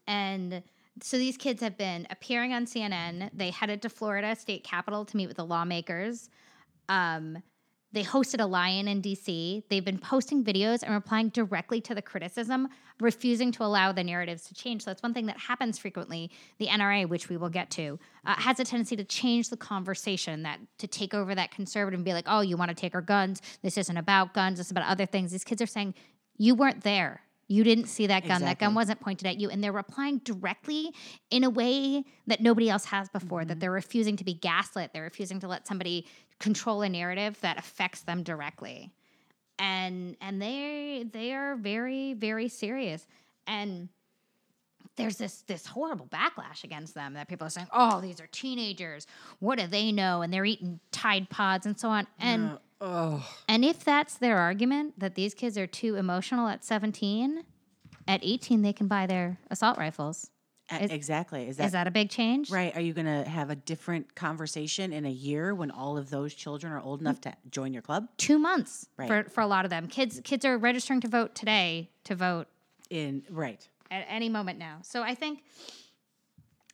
[0.07, 0.63] And
[1.01, 3.29] so these kids have been appearing on CNN.
[3.33, 6.29] They headed to Florida State Capitol to meet with the lawmakers.
[6.89, 7.41] Um,
[7.93, 9.63] they hosted a lion in DC.
[9.69, 12.67] They've been posting videos and replying directly to the criticism,
[12.99, 14.83] refusing to allow the narratives to change.
[14.83, 16.31] So that's one thing that happens frequently.
[16.57, 20.43] The NRA, which we will get to, uh, has a tendency to change the conversation,
[20.43, 23.01] that to take over that conservative and be like, "Oh, you want to take our
[23.01, 23.41] guns?
[23.61, 24.59] This isn't about guns.
[24.59, 25.93] It's about other things." These kids are saying,
[26.35, 27.22] You weren't there.
[27.47, 28.41] You didn't see that gun.
[28.41, 29.49] That gun wasn't pointed at you.
[29.49, 30.93] And they're replying directly
[31.29, 33.49] in a way that nobody else has before, Mm-hmm.
[33.49, 34.91] that they're refusing to be gaslit.
[34.93, 36.07] They're refusing to let somebody
[36.39, 38.91] control a narrative that affects them directly.
[39.59, 43.05] And and they they are very, very serious.
[43.45, 43.89] And
[44.95, 49.05] there's this this horrible backlash against them that people are saying, "Oh, these are teenagers.
[49.39, 52.07] What do they know?" And they're eating Tide Pods and so on.
[52.19, 57.43] And oh, and if that's their argument that these kids are too emotional at 17,
[58.07, 60.29] at 18 they can buy their assault rifles.
[60.81, 61.47] Is- exactly.
[61.49, 62.49] Is that, Is that a big change?
[62.49, 62.73] right?
[62.75, 66.33] Are you going to have a different conversation in a year when all of those
[66.33, 68.07] children are old enough to join your club?
[68.17, 69.07] 2 months Right.
[69.07, 69.87] for for a lot of them.
[69.87, 72.47] Kids kids are registering to vote today to vote
[72.89, 73.67] In right.
[73.91, 74.77] at any moment now.
[74.83, 75.43] So I think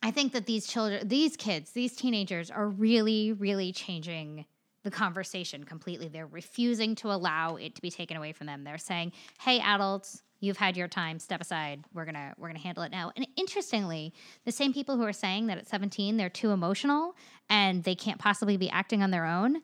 [0.02, 4.46] I think that these children, these kids, these teenagers are really, really changing
[4.82, 6.08] the conversation completely.
[6.08, 8.64] They're refusing to allow it to be taken away from them.
[8.64, 11.18] They're saying, "Hey, adults, you've had your time.
[11.18, 11.84] Step aside.
[11.92, 14.14] We're gonna we're gonna handle it now." And interestingly,
[14.44, 17.16] the same people who are saying that at 17 they're too emotional
[17.48, 19.60] and they can't possibly be acting on their own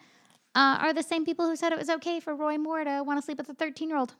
[0.56, 3.18] uh, are the same people who said it was okay for Roy Moore to want
[3.18, 4.14] to sleep with a 13 year old.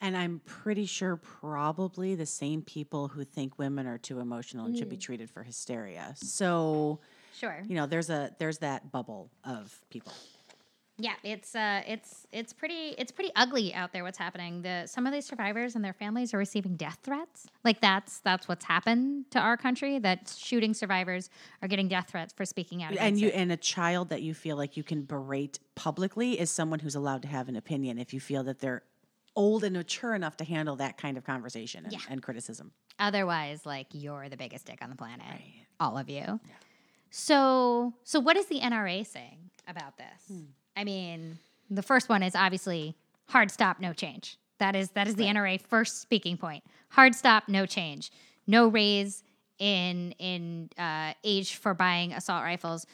[0.00, 4.76] And I'm pretty sure probably the same people who think women are too emotional and
[4.76, 6.14] should be treated for hysteria.
[6.16, 7.00] So,
[7.38, 7.62] Sure.
[7.66, 10.12] you know, there's a there's that bubble of people.
[10.96, 14.04] Yeah, it's uh, it's it's pretty it's pretty ugly out there.
[14.04, 14.62] What's happening?
[14.62, 17.46] The some of these survivors and their families are receiving death threats.
[17.64, 19.98] Like that's that's what's happened to our country.
[19.98, 21.30] That shooting survivors
[21.62, 22.96] are getting death threats for speaking out.
[22.96, 23.34] and you it.
[23.34, 27.22] and a child that you feel like you can berate publicly is someone who's allowed
[27.22, 28.82] to have an opinion if you feel that they're
[29.34, 31.98] old and mature enough to handle that kind of conversation and, Yeah.
[32.08, 32.70] and criticism.
[33.00, 35.26] Otherwise, like you're the biggest dick on the planet,
[35.80, 36.38] all of you.
[37.16, 40.36] So so what is the NRA saying about this?
[40.76, 41.38] I mean,
[41.70, 42.96] the first one is obviously
[43.26, 44.36] hard stop, no change.
[44.58, 46.64] That is that is the NRA first speaking point.
[46.88, 48.10] Hard stop, no change.
[48.48, 49.22] No raise
[49.60, 52.84] in in uh, age for buying assault rifles.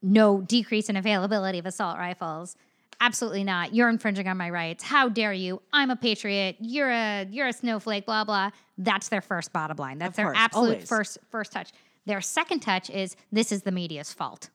[0.00, 2.54] No decrease in availability of assault rifles.
[3.00, 3.74] Absolutely not.
[3.74, 4.84] You're infringing on my rights.
[4.84, 5.60] How dare you?
[5.72, 6.54] I'm a patriot.
[6.60, 8.06] You're a you're a snowflake.
[8.06, 8.50] Blah blah.
[8.78, 9.98] That's their first bottom line.
[9.98, 10.88] That's Of their course, absolute always.
[10.88, 11.70] first first touch.
[12.06, 14.50] Their second touch is this is the media's fault.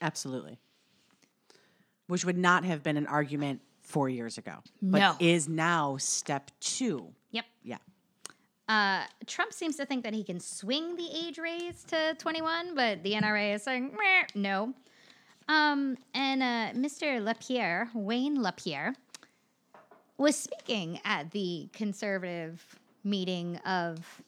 [0.00, 0.58] Absolutely.
[2.06, 5.16] Which would not have been an argument four years ago, but No.
[5.18, 7.12] is now step two.
[7.32, 7.44] Yep.
[7.64, 7.78] Yeah.
[8.68, 13.02] Uh, Trump seems to think that he can swing the age raise to 21, but
[13.04, 14.74] the NRA is saying "Meh, no.
[15.48, 17.22] Um, and uh, Mr.
[17.22, 18.94] Lapierre, Wayne Lapierre,
[20.18, 24.20] was speaking at the conservative meeting of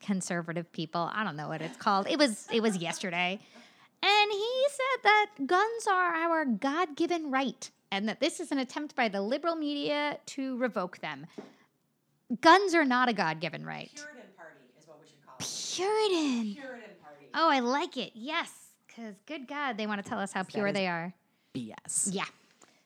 [0.00, 1.10] conservative people.
[1.12, 2.06] I don't know what it's called.
[2.08, 3.38] It was it was yesterday.
[4.02, 8.96] And he said that guns are our God-given right and that this is an attempt
[8.96, 11.26] by the liberal media to revoke them.
[12.40, 13.90] Guns are not a God-given right.
[13.94, 15.46] Puritan party is what we should call it.
[15.76, 16.54] Puritan.
[16.54, 17.26] Puritan party.
[17.34, 18.12] Oh, I like it.
[18.14, 18.50] Yes,
[18.94, 21.12] cuz good god, they want to tell us how pure is- they are.
[21.54, 22.10] BS.
[22.12, 22.24] Yeah.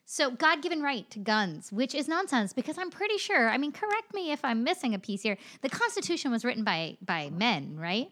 [0.07, 3.73] So, God given right to guns, which is nonsense because I'm pretty sure, I mean,
[3.73, 5.39] correct me if I'm missing a piece here.
[5.63, 8.11] The Constitution was written by, by men, right?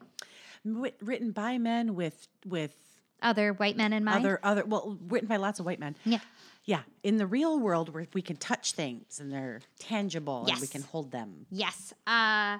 [0.65, 2.73] Writ- written by men with with
[3.21, 4.25] Other white men in mind.
[4.25, 5.97] other other well written by lots of white men.
[6.05, 6.21] Yeah.
[6.65, 10.69] Yeah, in the real world where we can touch things and they're tangible and we
[10.69, 11.47] can hold them.
[11.51, 11.93] Yes.
[12.07, 12.59] Uh,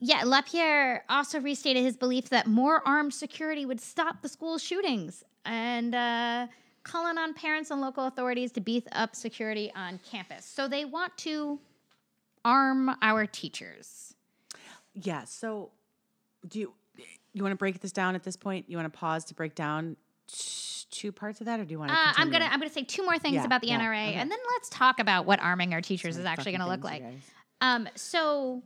[0.00, 5.22] yeah, Lapierre also restated his belief that more armed security would stop the school shootings
[5.44, 6.46] and uh,
[6.84, 10.44] calling on parents and local authorities to beef up security on campus.
[10.44, 11.58] So they want to
[12.44, 14.14] arm our teachers.
[14.94, 15.24] Yeah.
[15.24, 15.70] So,
[16.46, 16.72] do you
[17.32, 18.66] you want to break this down at this point?
[18.68, 19.96] You want to pause to break down
[20.90, 21.96] two parts of that, or do you want to?
[21.96, 24.14] Uh, I'm gonna I'm gonna say two more things Yeah, about the yeah, NRA, okay.
[24.14, 27.02] and then let's talk about what arming our teachers is actually going to look like.
[27.60, 28.62] Um, so,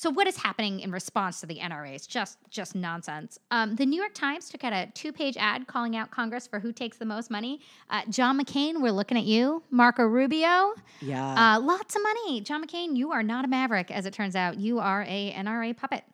[0.00, 1.92] so what is happening in response to the NRA?
[1.92, 3.36] It's just just nonsense.
[3.50, 6.60] Um, the New York Times took out a two page ad calling out Congress for
[6.60, 7.60] who takes the most money.
[7.90, 9.60] Uh, John McCain, we're looking at you.
[9.70, 11.56] Marco Rubio, Yeah.
[11.56, 12.40] uh, lots of money.
[12.42, 14.56] John McCain, you are not a maverick, as it turns out.
[14.56, 16.04] You are a NRA puppet.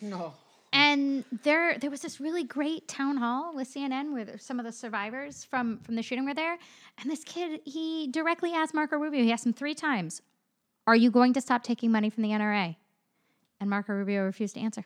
[0.00, 0.32] no.
[0.70, 4.70] And there, there was this really great town hall with CNN where some of the
[4.72, 6.58] survivors from from the shooting were there.
[7.00, 9.22] And this kid, he directly asked Marco Rubio.
[9.24, 10.20] He asked him three times,
[10.86, 12.76] "Are you going to stop taking money from the NRA?"
[13.60, 14.84] And Marco Rubio refused to answer.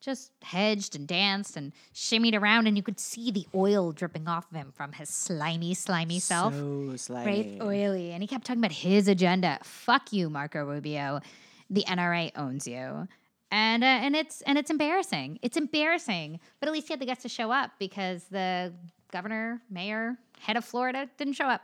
[0.00, 4.50] Just hedged and danced and shimmied around, and you could see the oil dripping off
[4.50, 7.26] of him from his slimy, slimy self So slimy.
[7.58, 7.58] right?
[7.62, 8.12] Oily.
[8.12, 9.58] And he kept talking about his agenda.
[9.62, 11.20] Fuck you, Marco Rubio.
[11.68, 13.06] The NRA owns you.
[13.52, 15.38] And uh, and it's and it's embarrassing.
[15.42, 16.40] It's embarrassing.
[16.60, 18.72] But at least he had the guts to show up because the
[19.12, 21.60] governor, mayor, head of Florida didn't show up.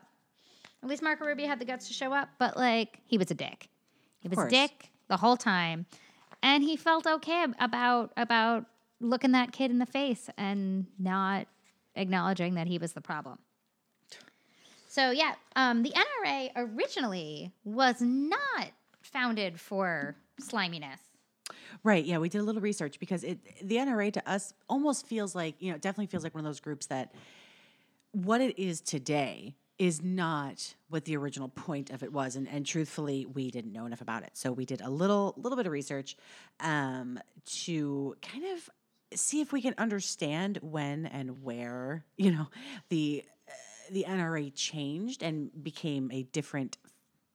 [0.82, 3.34] At least Marco Rubio had the guts to show up, but like he was a
[3.34, 3.68] dick.
[4.20, 5.86] He was a dick the whole time,
[6.46, 8.66] and he felt okay about about
[9.00, 11.48] looking that kid in the face and not
[11.96, 13.38] acknowledging that he was the problem.
[14.88, 18.68] So yeah, um, the NRA originally was not
[19.02, 21.00] founded for sliminess.
[21.82, 22.04] Right.
[22.04, 25.56] Yeah, we did a little research because it the NRA to us almost feels like,
[25.58, 27.12] you know, it definitely feels like one of those groups that
[28.12, 32.64] what it is today is not what the original point of it was and, and
[32.64, 35.72] truthfully we didn't know enough about it so we did a little little bit of
[35.72, 36.16] research
[36.60, 38.70] um, to kind of
[39.14, 42.48] see if we can understand when and where you know
[42.88, 43.52] the uh,
[43.92, 46.78] the NRA changed and became a different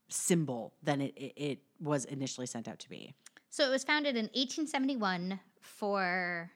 [0.10, 3.14] symbol than it, it, it was initially sent out to be
[3.50, 6.52] So it was founded in 1871 for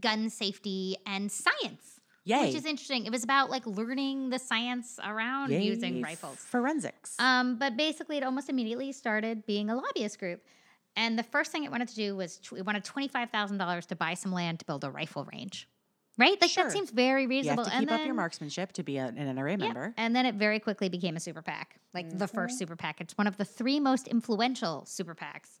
[0.00, 1.97] gun safety and science.
[2.28, 2.46] Yay.
[2.46, 3.06] Which is interesting.
[3.06, 6.36] It was about like learning the science around Yay, using rifles.
[6.38, 10.44] forensics Um, but basically, it almost immediately started being a lobbyist group.
[10.94, 14.14] And the first thing it wanted to do was tw- it wanted $25,000 to buy
[14.14, 15.68] some land to build a rifle range.
[16.18, 16.36] Right?
[16.40, 16.64] Like Sure.
[16.64, 17.64] that seems very You have reasonable.
[17.66, 19.94] to and keep up your marksmanship to be an NRA member.
[19.96, 23.00] And then it very quickly became a super PAC, like the first super PAC.
[23.00, 25.60] It's one of the three most influential super PACs.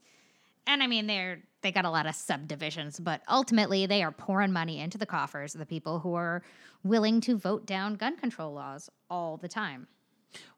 [0.68, 4.52] And I mean, they're they got a lot of subdivisions, but ultimately they are pouring
[4.52, 6.42] money into the coffers of the people who are
[6.84, 9.88] willing to vote down gun control laws all the time.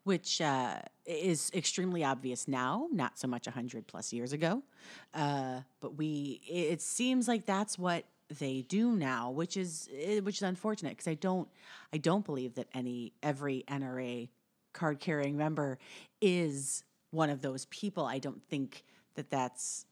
[0.03, 4.63] which uh, is extremely obvious now, not so much 100 plus years ago.
[5.13, 8.05] Uh, but we, it seems like that's what
[8.39, 9.89] they do now, which is
[10.23, 11.47] which is unfortunate because I don't,
[11.93, 14.29] I don't believe that any every NRA
[14.73, 15.79] card carrying member
[16.21, 18.05] is one of those people.
[18.05, 18.83] I don't think
[19.15, 19.85] that that's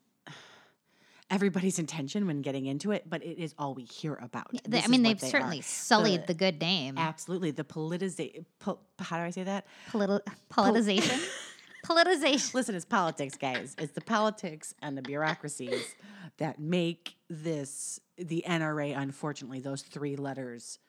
[1.30, 4.48] everybody's intention when getting into it, but it is all we hear about.
[4.68, 5.64] They- I mean, they've they certainly are.
[5.64, 6.98] sullied The- the, good name.
[6.98, 9.66] Absolutely, the politiza- po- How do I say that?
[9.92, 11.30] Politi- politicization.
[11.86, 12.54] politicization.
[12.54, 13.76] Listen, it's politics, guys.
[13.78, 15.96] It's the politics and the bureaucracies
[16.38, 18.98] that make this the NRA.
[18.98, 20.80] Unfortunately, those three letters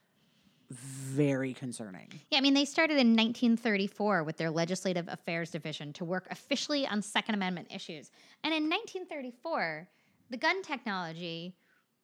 [0.71, 2.07] very concerning.
[2.31, 6.87] Yeah, I mean, they started in 1934 with their Legislative Affairs Division to work officially
[6.87, 8.11] on Second Amendment issues.
[8.45, 9.89] And in 1934,
[10.31, 11.55] the gun technology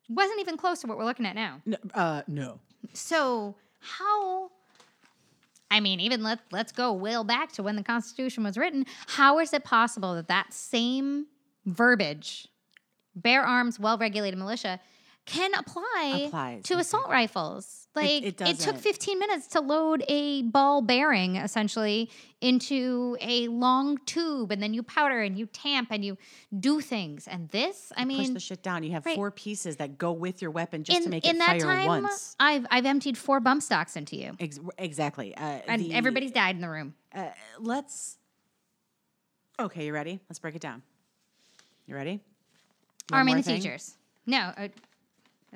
[0.09, 1.63] wasn't even close to what we're looking at now.
[1.65, 2.61] No, uh, no.
[2.93, 4.51] So, how.
[5.69, 8.87] I mean, even let, let's go way back to when the Constitution was written.
[9.09, 11.27] How is it possible that that same
[11.65, 12.47] verbiage,
[13.17, 14.79] bear arms, well regulated militia,
[15.27, 17.89] can apply Applies, to assault rifles?
[17.97, 22.11] Like, it it, took 15 minutes to load a ball bearing essentially
[22.41, 26.17] into a long tube, and then you powder and you tamp and you
[26.61, 27.27] do things.
[27.27, 28.83] And this, I Push mean, push the shit down.
[28.85, 29.17] You have right.
[29.17, 31.61] four pieces that go with your weapon just to in, make in it that fire
[31.61, 32.37] time, once.
[32.39, 35.35] I've I've emptied four bump stocks into you, Ex- exactly.
[35.37, 36.95] Uh, and the- everybody's died in the room.
[37.15, 38.19] Uh, let's.
[39.59, 40.21] Okay, you ready?
[40.29, 40.83] Let's break it down.
[41.87, 42.21] You ready?
[43.09, 43.63] One arming the thing?
[43.63, 43.97] teachers.
[44.27, 44.69] No, uh,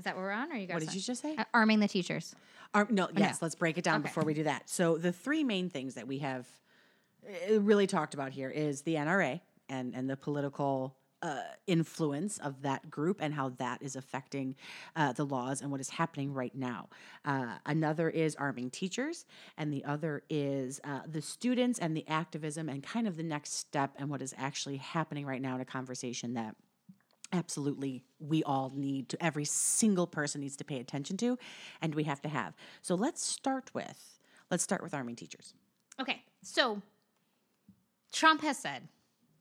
[0.01, 0.51] is that what we're on?
[0.51, 0.77] Or you guys?
[0.77, 1.37] What did you just say?
[1.37, 2.35] Uh, arming the teachers.
[2.73, 4.09] Arm, no, yes, let's break it down Okay.
[4.09, 4.69] before we do that.
[4.69, 6.49] So the three main things that we have
[7.53, 12.63] uh, really talked about here is the NRA and and the political uh, influence of
[12.63, 14.57] that group and how that is affecting
[14.97, 16.89] uh, the laws and what is happening right now.
[17.27, 19.27] Uh, another is arming teachers,
[19.59, 23.53] and the other is uh, the students and the activism and kind of the next
[23.53, 26.57] step and what is actually happening right now in a conversation that
[27.33, 31.39] absolutely we all need to every single person needs to pay attention to
[31.81, 34.19] and we have to have so let's start with
[34.51, 35.55] let's start with arming teachers
[36.01, 36.81] Okay, so
[38.11, 38.89] Trump has said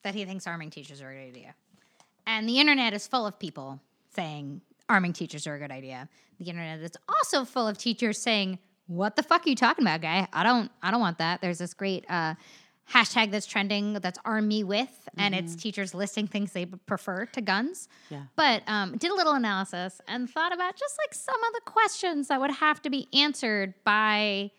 [0.03, 1.55] that he thinks arming teachers are a good idea,
[2.27, 3.79] and the internet is full of people
[4.13, 6.09] saying arming teachers are a good idea.
[6.37, 10.01] The internet is also full of teachers saying, "What the fuck are you talking about,
[10.01, 10.27] guy?
[10.33, 12.03] I don't, I don't want that." There's this great.
[12.09, 12.35] Uh,
[12.93, 17.41] Hashtag that's trending that's arm me with, and it's teachers listing things they prefer to
[17.41, 17.87] guns.
[18.09, 18.23] Yeah.
[18.35, 22.29] But um, did a little analysis and thought about just like some of the questions
[22.29, 24.49] that would have to be answered by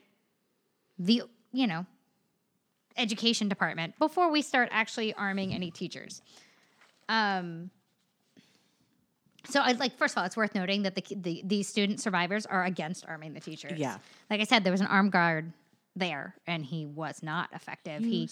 [0.98, 1.86] the you know
[2.96, 6.20] education department before we start actually arming any teachers
[7.08, 7.70] um
[9.48, 12.44] so I like first of all it's worth noting that the, the these student survivors
[12.46, 13.96] are against arming the teachers Yeah.
[14.28, 15.52] like i said there was an armed guard
[16.00, 18.28] there and he was not effective he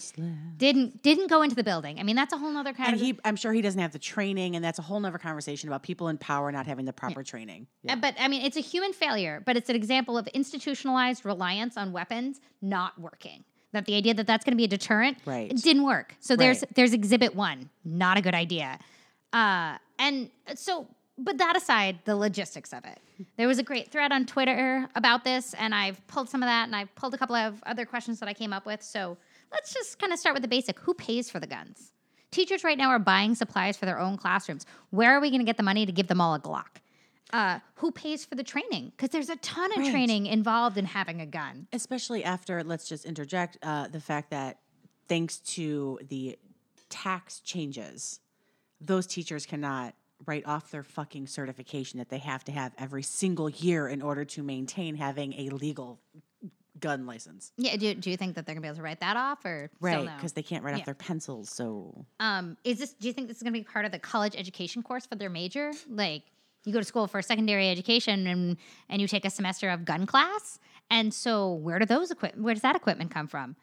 [0.57, 3.01] didn't didn't go into the building i mean that's a whole nother kind and of
[3.01, 5.81] he i'm sure he doesn't have the training and that's a whole nother conversation about
[5.83, 8.91] people in power not having the proper training Uh, But I mean, it's a human
[8.93, 13.43] failure, but it's an example of institutionalized reliance on weapons not working.
[13.71, 15.51] That the idea that that's going to be a deterrent, Right.
[15.51, 16.15] it didn't work.
[16.19, 16.75] So there's Right.
[16.75, 18.79] there's exhibit one, not a good idea.
[19.31, 20.87] Uh, and so,
[21.23, 22.99] but that aside, the logistics of it.
[23.37, 26.65] There was a great thread on Twitter about this, and I've pulled some of that,
[26.65, 28.81] and I've pulled a couple of other questions that I came up with.
[28.81, 29.17] So
[29.51, 30.79] let's just kind of start with the basic.
[30.79, 31.91] Who pays for the guns?
[32.31, 34.65] Teachers right now are buying supplies for their own classrooms.
[34.91, 36.77] Where are we going to get the money to give them all a Glock?
[37.33, 38.91] Uh, who pays for the training?
[38.95, 39.91] Because there's a ton of Right.
[39.91, 41.67] training involved in having a gun.
[41.73, 44.59] especially after let's just interject uh, the fact that
[45.07, 46.37] thanks to the
[46.89, 48.19] tax changes
[48.81, 49.93] those teachers cannot
[50.25, 54.25] write off their fucking certification that they have to have every single year in order
[54.25, 55.99] to maintain having a legal
[56.79, 58.99] gun license Yeah, do, do you think that they're going to be able to write
[59.01, 60.11] that off or right no?
[60.15, 60.79] because they can't write Yeah.
[60.79, 62.93] off their pencils so Um, is this?
[62.93, 65.15] Do you think this is going to be part of the college education course for
[65.15, 65.71] their major?
[65.89, 66.23] Like,
[66.65, 68.57] you go to school for secondary education, and
[68.89, 70.59] and you take a semester of gun class,
[70.89, 72.37] and so where do those equip?
[72.37, 73.55] Where does that equipment come from?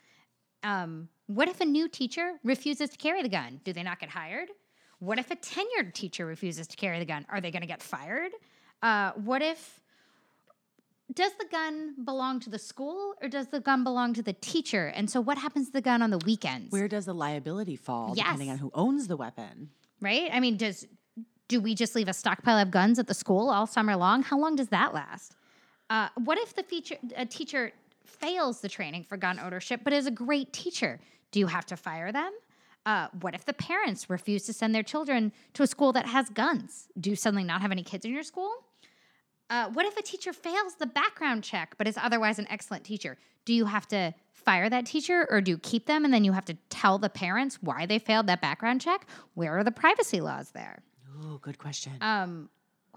[0.63, 3.61] Um, what if a new teacher refuses to carry the gun?
[3.65, 4.49] Do they not get hired?
[4.99, 7.27] What if a tenured teacher refuses to carry the gun?
[7.29, 8.33] Are they going to get fired?
[8.83, 9.81] Uh, what if
[11.13, 14.87] does the gun belong to the school or does the gun belong to the teacher?
[14.89, 16.73] And so, what happens to the gun on the weekends?
[16.73, 19.71] where does the liability fall depending on who owns the weapon
[20.01, 20.29] right?
[20.33, 20.87] I mean, does
[21.49, 24.23] do we just leave a stockpile of guns at the school all summer long?
[24.23, 25.37] How long does that last?
[25.89, 27.73] Uh, what if the feature, a teacher
[28.05, 30.99] fails the training for gun ownership, but is a great teacher?
[31.31, 32.33] Do you have to fire them?
[32.87, 36.31] Uh, what if the parents refuse to send their children to a school that has
[36.31, 36.87] guns?
[36.99, 38.51] Do you suddenly not have any kids in your school?
[39.51, 43.19] Uh, what if a teacher fails the background check but is otherwise an excellent teacher?
[43.45, 46.33] Do you have to fire that teacher or do you keep them and then you
[46.33, 49.07] have to tell the parents why they failed that background check?
[49.35, 50.83] Where are the privacy laws there?
[51.25, 52.51] oh good question Um,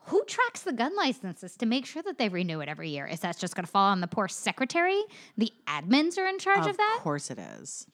[0.06, 3.06] who tracks the gun licenses to make sure that they renew it every year?
[3.08, 5.02] Is that just going to fall on the poor secretary?
[5.38, 6.96] The admins are in charge of, of that.
[6.98, 7.88] Of course it is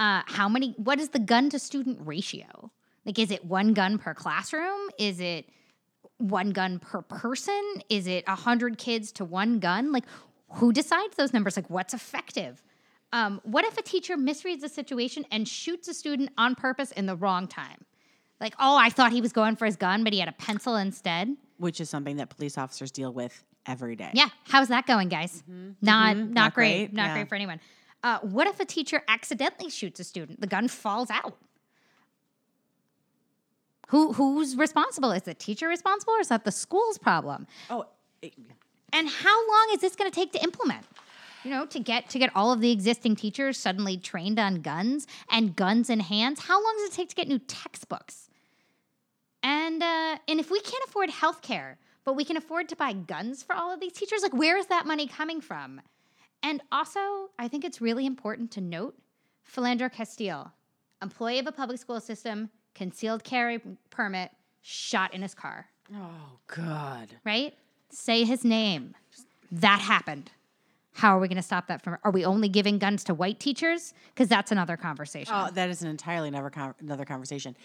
[0.00, 0.72] Uh, how many?
[0.78, 2.70] What is the gun to student ratio?
[3.04, 4.80] Like, is it one gun per classroom?
[4.98, 5.46] Is it
[6.18, 7.62] one gun per person?
[7.90, 9.92] Is it a hundred kids to one gun?
[9.92, 10.04] Like,
[10.54, 11.56] who decides those numbers?
[11.56, 12.62] Like, what's effective?
[13.12, 17.06] Um, what if a teacher misreads a situation and shoots a student on purpose in
[17.06, 17.84] the wrong time?
[18.40, 20.76] Like, oh, I thought he was going for his gun, but he had a pencil
[20.76, 21.36] instead.
[21.58, 25.42] which is something that police officers deal with every day Yeah, how's that going, guys?
[25.46, 26.86] Not, not Not great.
[26.86, 27.14] great, Not yeah.
[27.14, 27.60] great for anyone.
[28.02, 30.40] Uh, what if a teacher accidentally shoots a student?
[30.40, 31.36] The gun falls out.
[33.88, 35.10] Who who's responsible?
[35.12, 37.46] Is the teacher responsible, or is that the school's problem?
[37.68, 37.86] oh
[38.22, 38.34] it-
[38.92, 40.86] And how long is this going to take to implement?
[41.44, 45.06] You know, to get to get all of the existing teachers suddenly trained on guns
[45.30, 46.40] and guns in hands.
[46.40, 48.28] How long does it take to get new textbooks?
[49.42, 53.42] And uh, and if we can't afford healthcare, but we can afford to buy guns
[53.42, 55.80] for all of these teachers, like where is that money coming from?
[56.42, 58.96] And also, I think it's really important to note
[59.46, 60.52] Philando Castile,
[61.02, 63.60] employee of a public school system, concealed carry
[63.90, 64.30] permit,
[64.62, 67.54] shot in his car oh god right?
[67.92, 68.94] Say his name.
[69.50, 70.30] That happened.
[70.92, 71.98] How are we going to stop that from?
[72.04, 73.94] Are we only giving guns to white teachers?
[74.14, 75.34] Because that's another conversation.
[75.36, 77.56] Oh, that is an entirely another con- another conversation.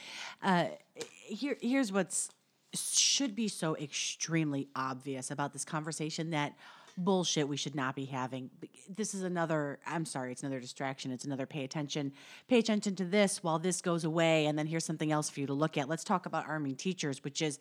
[0.41, 0.65] Uh,
[0.95, 2.29] here, here's what's
[2.73, 6.55] should be so extremely obvious about this conversation that
[6.97, 8.49] bullshit we should not be having.
[8.89, 9.79] This is another.
[9.85, 11.11] I'm sorry, it's another distraction.
[11.11, 12.13] It's another pay attention.
[12.47, 15.47] Pay attention to this while this goes away, and then here's something else for you
[15.47, 15.89] to look at.
[15.89, 17.59] Let's talk about arming teachers, which is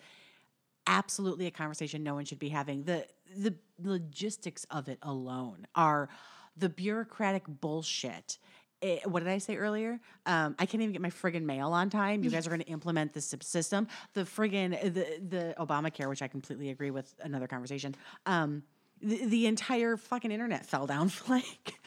[0.87, 2.85] absolutely a conversation no one should be having.
[2.85, 3.07] The
[3.37, 6.09] the logistics of it alone are
[6.57, 8.39] the bureaucratic bullshit.
[8.83, 9.99] Eh, what did I say earlier?
[10.27, 12.23] Um, I can't even get my friggin' mail on time.
[12.23, 13.89] You guys are going to implement this system.
[14.13, 17.15] The friggin' the the Obamacare, which I completely agree with.
[17.23, 17.95] Another conversation.
[18.27, 18.63] Um,
[19.05, 21.79] the, the entire fucking internet fell down for like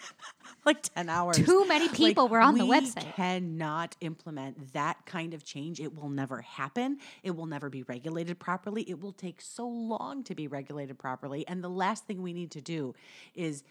[0.65, 1.38] like ten hours.
[1.38, 3.13] Too many people were on the we website.
[3.15, 5.80] Cannot implement that kind of change.
[5.80, 6.99] It will never happen.
[7.24, 8.84] It will never be regulated properly.
[8.84, 11.47] It will take so long to be regulated properly.
[11.47, 12.93] And the last thing we need to do
[13.34, 13.63] is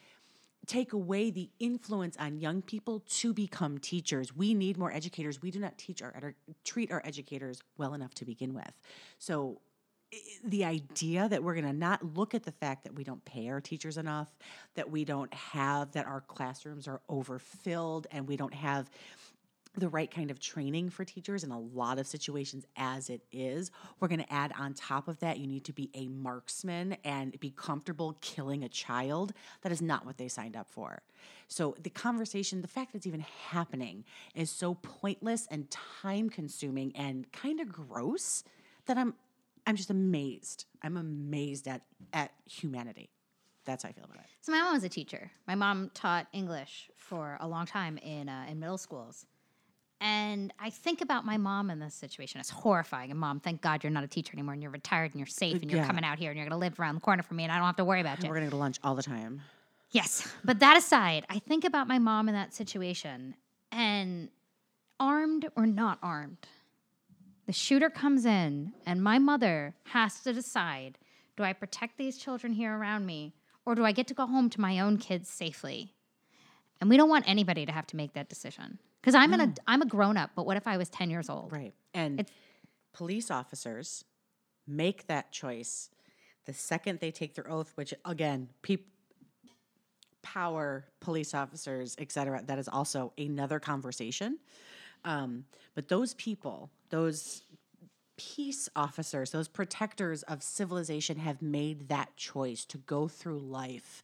[0.67, 4.35] take away the influence on young people to become teachers.
[4.35, 5.41] We need more educators.
[5.41, 6.35] We do not teach our
[6.65, 8.73] treat our educators well enough to begin with.
[9.19, 9.61] So
[10.45, 13.49] the idea that we're going to not look at the fact that we don't pay
[13.49, 14.29] our teachers enough,
[14.75, 18.91] that we don't have that our classrooms are overfilled and we don't have
[19.77, 23.71] the right kind of training for teachers in a lot of situations as it is.
[24.01, 27.39] We're going to add on top of that, you need to be a marksman and
[27.39, 29.33] be comfortable killing a child.
[29.63, 31.03] That is not what they signed up for.
[31.49, 34.05] So the conversation, the fact that it's even happening
[34.35, 38.45] is so pointless and time consuming and kind of gross
[38.87, 39.15] that I'm
[39.67, 40.67] I'm just amazed.
[40.83, 43.11] I'm amazed at at humanity.
[43.65, 44.27] That's how I feel about it.
[44.43, 45.31] So my mom was a teacher.
[45.49, 49.27] My mom taught English for a long time in uh, in middle schools.
[50.01, 52.39] And I think about my mom in this situation.
[52.39, 53.11] It's horrifying.
[53.11, 55.63] And mom, thank God you're not a teacher anymore and you're retired and you're safe
[55.63, 55.87] and you're Yeah.
[55.87, 57.57] coming out here and you're going to live around the corner from me and I
[57.57, 58.29] don't have to worry about you.
[58.29, 59.41] We're gonna go to lunch all the time.
[59.93, 60.31] Yes.
[60.45, 63.37] But that aside, I think about my mom in that situation
[63.73, 64.29] And
[65.01, 66.37] armed or not armed,
[67.47, 70.99] the shooter comes in, and my mother has to decide
[71.37, 73.35] do I protect these children here around me,
[73.67, 75.93] or do I get to go home to my own kids safely?
[76.81, 78.79] And we don't want anybody to have to make that decision.
[79.01, 81.53] Because I'm an, I'm a grown up, but what if I was 10 years old?
[81.53, 81.75] Right.
[81.95, 82.35] And It's-
[82.93, 84.05] police officers
[84.67, 85.91] make that choice
[86.47, 88.87] the second they take their oath, which again, peop
[90.23, 94.39] power, police officers, et cetera, that is also another conversation.
[95.05, 95.45] Um,
[95.75, 97.43] but those people, those
[98.17, 104.03] peace officers, those protectors of civilization have made that choice to go through life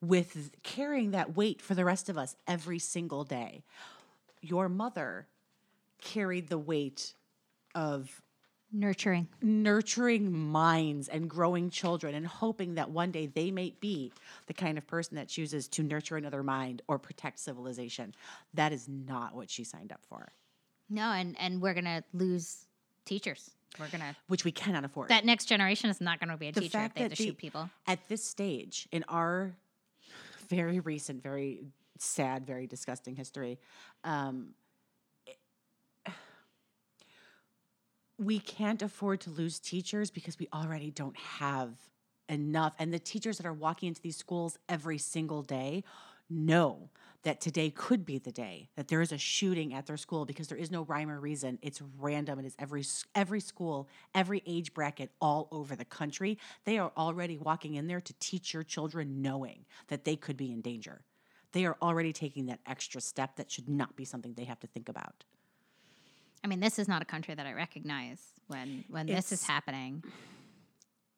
[0.00, 3.62] with carrying that weight for the rest of us every single day.
[4.40, 5.28] Your mother
[6.00, 7.14] carried the weight
[7.74, 8.20] of
[8.74, 9.28] Nurturing.
[9.42, 14.10] nurturing minds and growing children and hoping that one day they may be
[14.46, 18.14] the kind of person that chooses to nurture another mind or protect civilization.
[18.54, 20.32] That is not what she signed up for,
[20.92, 22.66] No, and, and we're going to lose
[23.06, 23.50] teachers.
[23.80, 25.08] We're going to, which we cannot afford.
[25.08, 27.16] that next generation is not going to be a The teacher if they have to
[27.16, 27.70] the- shoot people.
[27.86, 29.54] At this stage in our
[30.48, 31.64] very recent, very
[31.98, 33.58] sad, very disgusting history,
[34.04, 34.48] um,
[38.18, 41.70] we can't afford to lose teachers because we already don't have
[42.28, 42.74] enough.
[42.78, 45.82] And the teachers that are walking into these schools every single day
[46.28, 46.90] know
[47.22, 50.48] that today could be the day that there is a shooting at their school because
[50.48, 51.58] there is no rhyme or reason.
[51.62, 52.38] It's random.
[52.38, 56.38] It is every every school, every age bracket, all over the country.
[56.64, 60.52] They are already walking in there to teach your children, knowing that they could be
[60.52, 61.02] in danger.
[61.52, 64.66] They are already taking that extra step that should not be something they have to
[64.66, 65.24] think about.
[66.42, 70.02] I mean, this is not a country that I recognize when when this is happening.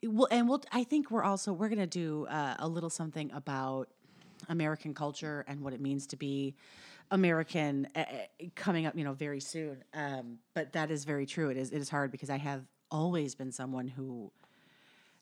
[0.02, 0.62] Well, and we'll.
[0.70, 3.88] I think we're also we're gonna do uh, a little something about
[4.48, 6.54] American culture and what it means to be
[7.10, 8.04] American uh,
[8.54, 9.84] coming up, you know, very soon.
[9.92, 11.50] Um, but that is very true.
[11.50, 14.30] It is it is hard because I have always been someone who,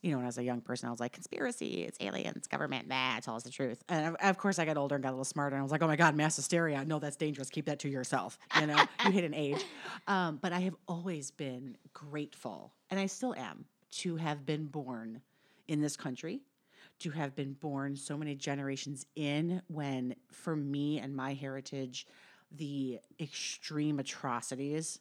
[0.00, 2.88] you know, when I was a young person, I was like, conspiracy, it's aliens, government,
[2.88, 3.82] nah, tell us the truth.
[3.88, 5.72] And of- of course, I got older and got a little smarter, and I was
[5.72, 7.50] like, oh my god, mass hysteria, no, that's dangerous.
[7.50, 8.38] Keep that to yourself.
[8.60, 9.62] You know, you hit an age.
[10.08, 15.20] Um, but I have always been grateful, and I still am, to have been born
[15.68, 16.40] in this country
[17.02, 22.06] to have been born so many generations in when for me and my heritage
[22.50, 24.98] the extreme atrocities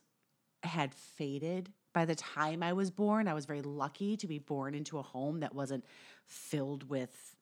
[0.63, 3.27] had faded by the time I was born.
[3.27, 5.83] I was very lucky to be born into a home that wasn't
[6.25, 7.35] filled with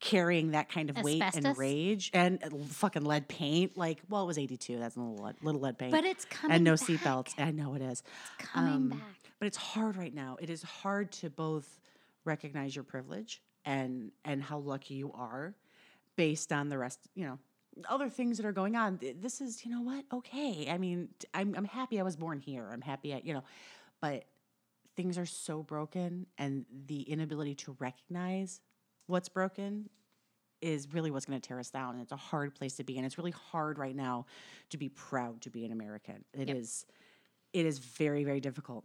[0.00, 3.74] carrying that kind of weight and rage and uh, fucking lead paint.
[3.78, 4.78] Like, well, it was 82.
[4.78, 5.92] That's a little lead, little lead paint.
[5.92, 6.56] But it's coming back.
[6.56, 7.32] and no seatbelts.
[7.38, 8.02] I know it is.
[8.38, 9.00] Coming Um, back.
[9.38, 10.36] But it's hard right now.
[10.40, 11.78] It is hard to both
[12.26, 15.54] recognize your privilege and and how lucky you are
[16.16, 17.38] based on the rest, you know,
[17.88, 19.00] other things that are going on.
[19.20, 20.04] This is, you know what?
[20.12, 20.68] Okay.
[20.70, 22.68] I mean, I'm I'm happy I was born here.
[22.72, 23.42] I'm happy I, you know,
[24.00, 24.24] but
[24.96, 28.60] things are so broken and the inability to recognize
[29.06, 29.88] what's broken
[30.62, 32.96] is really what's going to tear us down and it's a hard place to be
[32.96, 34.24] and it's really hard right now
[34.70, 36.24] to be proud to be an American.
[36.32, 36.86] It is,
[37.52, 38.84] it is very very difficult.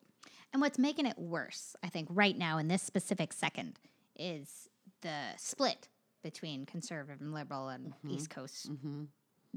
[0.51, 3.79] And what's making it worse, I think, right now in this specific second,
[4.19, 4.67] is
[5.01, 5.87] the split
[6.23, 8.11] between conservative and liberal and Mm-hmm.
[8.11, 8.69] East Coast,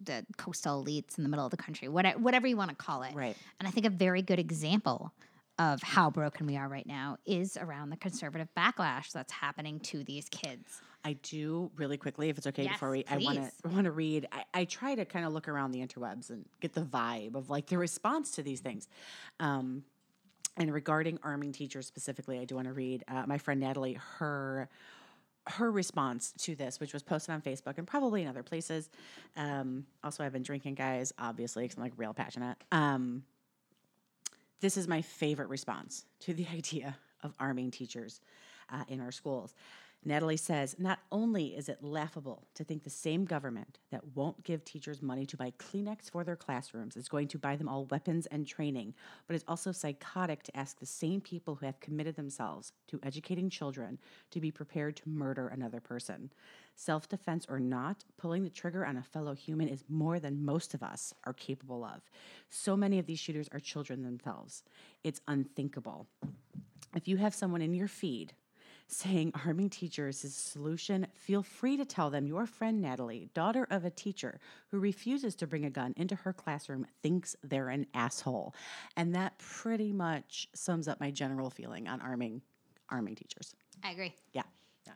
[0.02, 3.02] the coastal elites in the middle of the country, whatever, whatever you want to call
[3.02, 3.14] it.
[3.14, 3.36] Right.
[3.58, 5.12] And I think a very good example
[5.58, 10.02] of how broken we are right now is around the conservative backlash that's happening to
[10.04, 10.80] these kids.
[11.04, 13.72] I do really quickly, if it's okay, Yes, before we, I want to please.
[13.74, 14.28] want to read.
[14.32, 17.50] I, I try to kind of look around the interwebs and get the vibe of
[17.50, 18.88] like the response to these things.
[19.40, 19.82] Um,
[20.56, 24.68] and regarding arming teachers specifically, I do want to read uh, my friend Natalie her
[25.48, 28.90] her response to this, which was posted on Facebook and probably in other places.
[29.36, 32.56] Um, also, I've been drinking, guys, obviously, because I'm like real passionate.
[32.70, 33.24] Um,
[34.60, 38.20] this is my favorite response to the idea of arming teachers
[38.70, 39.54] uh, in our schools.
[40.04, 44.64] Natalie says, not only is it laughable to think the same government that won't give
[44.64, 48.26] teachers money to buy Kleenex for their classrooms is going to buy them all weapons
[48.26, 48.94] and training,
[49.28, 53.48] but it's also psychotic to ask the same people who have committed themselves to educating
[53.48, 53.96] children
[54.32, 56.32] to be prepared to murder another person.
[56.74, 60.74] Self defense or not, pulling the trigger on a fellow human is more than most
[60.74, 62.00] of us are capable of.
[62.50, 64.64] So many of these shooters are children themselves.
[65.04, 66.08] It's unthinkable.
[66.96, 68.34] If you have someone in your feed
[68.92, 73.66] saying arming teachers is a solution, feel free to tell them your friend Natalie, daughter
[73.70, 74.38] of a teacher
[74.70, 78.54] who refuses to bring a gun into her classroom, thinks they're an asshole.
[78.96, 82.42] And that pretty much sums up my general feeling on arming
[82.90, 83.54] arming teachers.
[83.82, 84.14] I agree.
[84.32, 84.42] Yeah.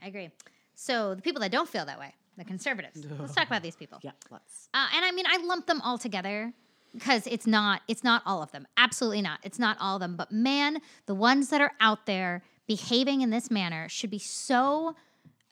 [0.02, 0.30] I agree.
[0.74, 3.04] So the people that don't feel that way the conservatives.
[3.18, 3.98] Let's talk about these people.
[4.02, 4.68] Yeah, let's.
[4.74, 6.52] Uh, and I mean, I lump them all together
[6.92, 8.66] because it's not it's not all of them.
[8.76, 9.40] Absolutely not.
[9.42, 10.16] It's not all of them.
[10.16, 14.94] But man, the ones that are out there behaving in this manner should be so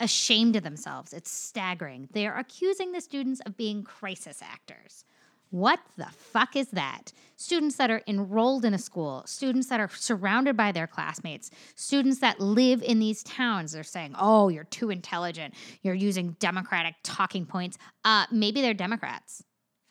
[0.00, 1.12] ashamed of themselves.
[1.12, 2.08] It's staggering.
[2.12, 5.04] They are accusing the students of being crisis actors.
[5.50, 7.12] What the fuck is that?
[7.36, 12.18] Students that are enrolled in a school, students that are surrounded by their classmates, students
[12.18, 15.54] that live in these towns, they're saying, oh, you're too intelligent.
[15.82, 17.78] You're using Democratic talking points.
[18.04, 19.44] Uh, maybe they're Democrats.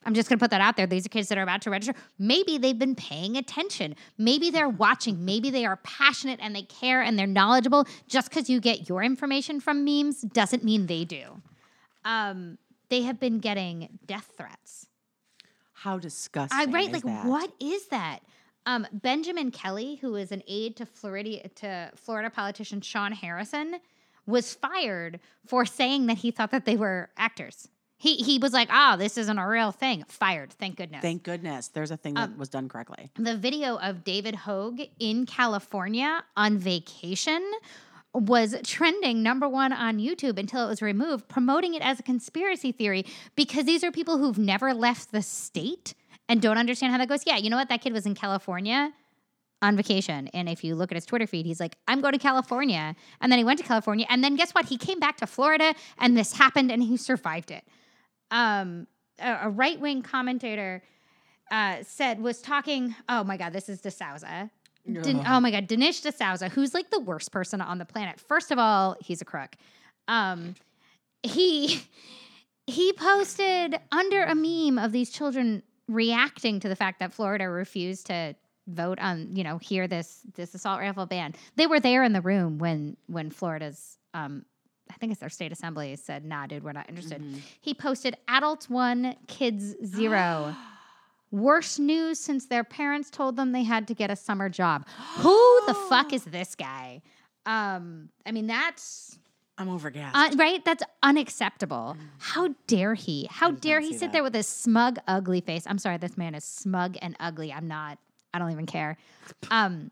[0.05, 0.87] I'm just going to put that out there.
[0.87, 1.99] These are kids that are about to register.
[2.19, 3.95] Maybe they've been paying attention.
[4.17, 5.25] Maybe they're watching.
[5.25, 7.85] Maybe they are passionate and they care and they're knowledgeable.
[8.07, 11.41] Just because you get your information from memes doesn't mean they do.
[12.05, 12.57] Um,
[12.89, 14.87] they have been getting death threats.
[15.73, 16.59] How disgusting.
[16.59, 17.25] I right, is like that?
[17.25, 18.19] what is that?
[18.65, 23.79] Um, Benjamin Kelly, who is an aide to Florida to Florida politician Shawn Harrison,
[24.25, 27.67] was fired for saying that he thought that they were actors.
[28.03, 30.51] He he was like, "Ah, this isn't a real thing." Fired.
[30.61, 31.01] Thank goodness.
[31.01, 33.09] Thank goodness there's a thing that Um, was done correctly.
[33.17, 37.41] the video of David Hogg in California on vacation
[38.13, 42.71] was trending number one on YouTube until it was removed, promoting it as a conspiracy
[42.73, 45.93] theory because these are people who've never left the state
[46.29, 47.23] and don't understand how that goes.
[47.25, 47.69] Yeah, you know what?
[47.69, 48.93] That kid was in California
[49.61, 50.27] on vacation.
[50.33, 52.95] And if you look at his Twitter feed, he's like, I'm going to California.
[53.21, 54.05] And then he went to California.
[54.09, 54.65] And then guess what?
[54.65, 57.63] He came back to Florida and this happened and he survived it.
[58.33, 58.87] Um,
[59.19, 60.83] a, a right wing commentator
[61.51, 64.49] uh, said, was talking, oh my God, this is D'Souza.
[64.85, 68.19] Din- oh my God, Dinesh D'Souza, who's like the worst person on the planet.
[68.19, 69.55] First of all, he's a crook.
[70.09, 70.55] Um,
[71.21, 71.83] he
[72.67, 78.07] he posted under a meme of these children reacting to the fact that Florida refused
[78.07, 78.35] to
[78.67, 81.33] vote on, you know, hear this this assault rifle ban.
[81.55, 84.45] They were there in the room when when Florida's um
[84.89, 87.21] I think it's their state assembly said, nah, dude, we're not interested.
[87.21, 87.39] Mm-hmm.
[87.61, 90.55] He posted adults one, kids zero.
[91.31, 94.85] Worst news since their parents told them they had to get a summer job.
[95.17, 97.01] Who the fuck is this guy?
[97.47, 99.17] Um, I mean, that's
[99.57, 100.11] I'm overgassed.
[100.13, 100.63] uh, right?
[100.63, 101.97] That's unacceptable.
[102.19, 103.27] How dare he?
[103.31, 104.13] How dare he sit that.
[104.13, 105.63] there with his smug, ugly face?
[105.65, 107.51] I'm sorry, this man is smug and ugly.
[107.51, 107.97] I'm not.
[108.33, 108.97] I don't even care.
[109.51, 109.91] Um,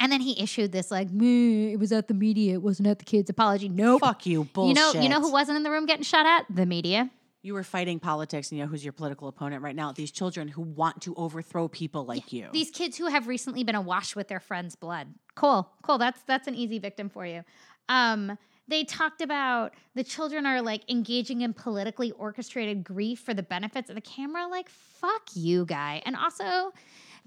[0.00, 2.54] and then he issued this like, "Meh, it was at the media.
[2.54, 3.30] It wasn't at the kids.
[3.30, 3.68] Apology.
[3.68, 4.00] Nope.
[4.00, 4.76] Fuck you, bullshit.
[4.76, 6.46] You know, you know who wasn't in the room getting shot at?
[6.54, 7.10] The media.
[7.42, 9.92] You were fighting politics, and you know who's your political opponent right now?
[9.92, 12.48] These children who want to overthrow people like you.
[12.52, 15.08] These kids who have recently been awash with their friends' blood.
[15.34, 15.98] Cool, cool.
[15.98, 17.44] That's that's an easy victim for you.
[17.88, 18.36] Um,
[18.68, 23.88] they talked about the children are like engaging in politically orchestrated grief for the benefits
[23.88, 24.46] of the camera.
[24.46, 26.02] Like, fuck you, guy.
[26.04, 26.72] And also,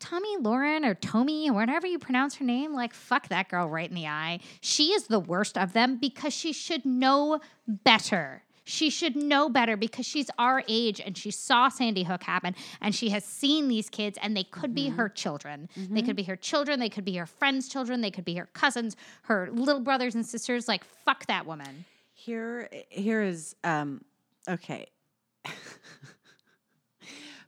[0.01, 3.87] Tomi Lahren or Tomi or whatever you pronounce her name, like, fuck that girl right
[3.87, 4.39] in the eye.
[4.59, 8.43] She is the worst of them because she should know better.
[8.63, 12.93] She should know better because she's our age and she saw Sandy Hook happen and
[12.95, 15.69] she has seen these kids and they could be her children.
[15.75, 18.47] They could be her children, they could be her friends' children, they could be her
[18.53, 20.67] cousins, her little brothers and sisters.
[20.67, 21.85] Like, fuck that woman.
[22.13, 24.03] Here, here is um,
[24.47, 24.87] okay.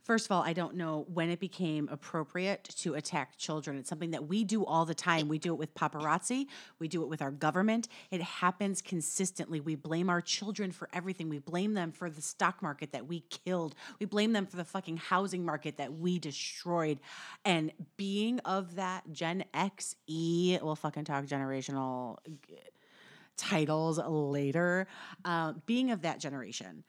[0.04, 3.78] First of all, I don't know when it became appropriate to attack children.
[3.78, 5.28] It's something that we do all the time.
[5.28, 6.46] We do it with paparazzi.
[6.78, 7.88] We do it with our government.
[8.10, 9.60] It happens consistently.
[9.60, 11.30] We blame our children for everything.
[11.30, 13.74] We blame them for the stock market that we killed.
[13.98, 17.00] We blame them for the fucking housing market that we destroyed.
[17.46, 22.18] And being of that Gen X E, we'll fucking talk generational
[23.38, 24.86] titles later.
[25.24, 26.84] Uh, being of that generation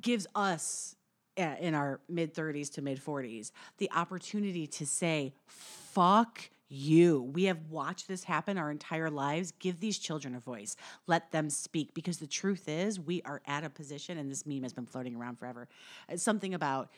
[0.00, 0.96] gives us
[1.36, 7.22] in our mid 30s to mid 40s the opportunity to say, fuck you.
[7.22, 9.52] We have watched this happen our entire lives.
[9.58, 10.76] Give these children a voice.
[11.06, 14.62] Let them speak because the truth is, we are at a position, and this meme
[14.62, 15.68] has been floating around forever.
[16.08, 16.90] It's something about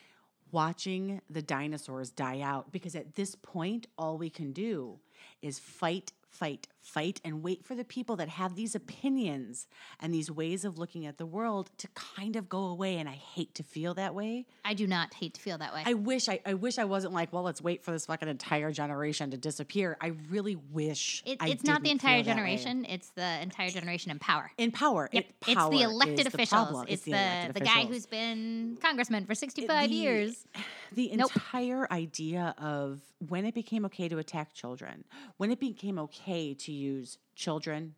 [0.53, 4.99] watching the dinosaurs die out because at this point, all we can do
[5.43, 9.67] is fight, fight, fight, and wait for the people that have these opinions
[10.01, 12.97] and these ways of looking at the world to kind of go away.
[12.99, 14.47] And I hate to feel that way.
[14.65, 15.83] I do not hate to feel that way.
[15.85, 18.71] I wish I, I wish I wasn't like, well, let's wait for this fucking entire
[18.73, 19.97] generation to disappear.
[20.01, 24.51] I really wish It, it's not the entire generation, it's the entire generation in power.
[24.57, 25.09] in power.
[25.13, 25.25] Yep.
[25.25, 26.49] It, it's the elected officials.
[26.69, 26.87] problem.
[26.89, 30.47] It's, the, elected the guy who's been congressman for 65 The- years.
[30.93, 31.31] the Nope.
[31.35, 35.05] entire idea of when it became okay to attack children,
[35.39, 37.95] when it became okay to use children,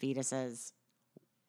[0.00, 0.72] fetuses,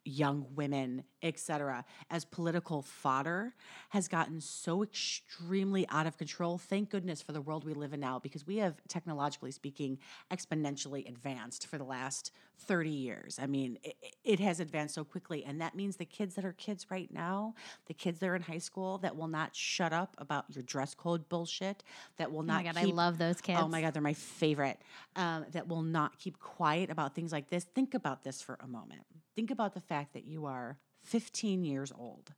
[0.07, 3.53] young women, etc., as political fodder
[3.89, 6.57] has gotten so extremely out of control.
[6.57, 9.97] Thank goodness for the world we live in now because we have, technologically speaking,
[10.31, 13.39] exponentially advanced for the last 30 years.
[13.41, 15.43] I mean, it, it has advanced so quickly.
[15.45, 17.53] And that means the kids that are kids right now,
[17.85, 20.93] the kids that are in high school that will not shut up about your dress
[20.93, 21.83] code bullshit,
[22.17, 23.59] that will not Oh my god, keep I love those kids.
[23.61, 24.79] Oh my God, they're my favorite.
[25.15, 27.63] Um, that will not keep quiet about things like this.
[27.63, 29.05] Think about this for a moment.
[29.37, 32.33] Think about the fact that you are 15 years old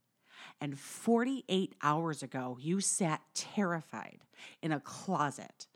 [0.60, 4.20] and 48 hours ago you sat terrified
[4.62, 5.68] in a closet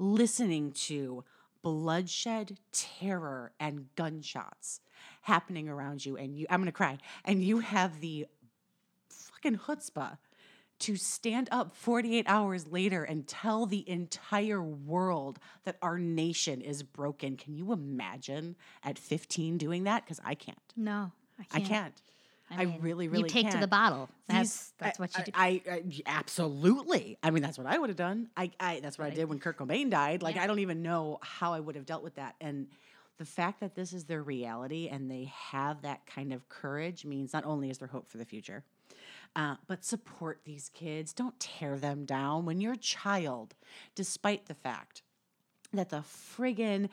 [0.00, 1.22] listening to
[1.62, 4.80] bloodshed, terror, and gunshots
[5.22, 6.16] happening around you.
[6.16, 6.98] And you, I'm going to cry.
[7.24, 8.26] And you have the
[9.08, 10.18] fucking chutzpah
[10.80, 16.82] to stand up 48 hours later and tell the entire world that our nation is
[16.82, 17.36] broken.
[17.36, 20.04] Can you imagine at 15 doing that?
[20.04, 20.58] Because I can't.
[20.76, 21.12] No,
[21.52, 21.94] I can't.
[22.50, 23.36] I, mean, really, really can't.
[23.36, 24.08] you take to the bottle.
[24.28, 25.70] That's that's I- what you I- do.
[25.70, 27.18] I, I- absolutely.
[27.22, 28.28] I mean, that's what I would have done.
[28.36, 30.22] I, I that's what I did when Kurt Cobain died.
[30.22, 30.44] Like, Yeah.
[30.44, 32.34] I don't even know how I would have dealt with that.
[32.40, 32.68] And
[33.16, 37.32] the fact that this is their reality and they have that kind of courage means
[37.32, 38.64] not only is there hope for the future,
[39.36, 41.12] uh, but support these kids.
[41.12, 42.44] Don't tear them down.
[42.44, 43.54] When your child,
[43.94, 45.02] despite the fact
[45.72, 46.04] that the
[46.36, 46.88] friggin'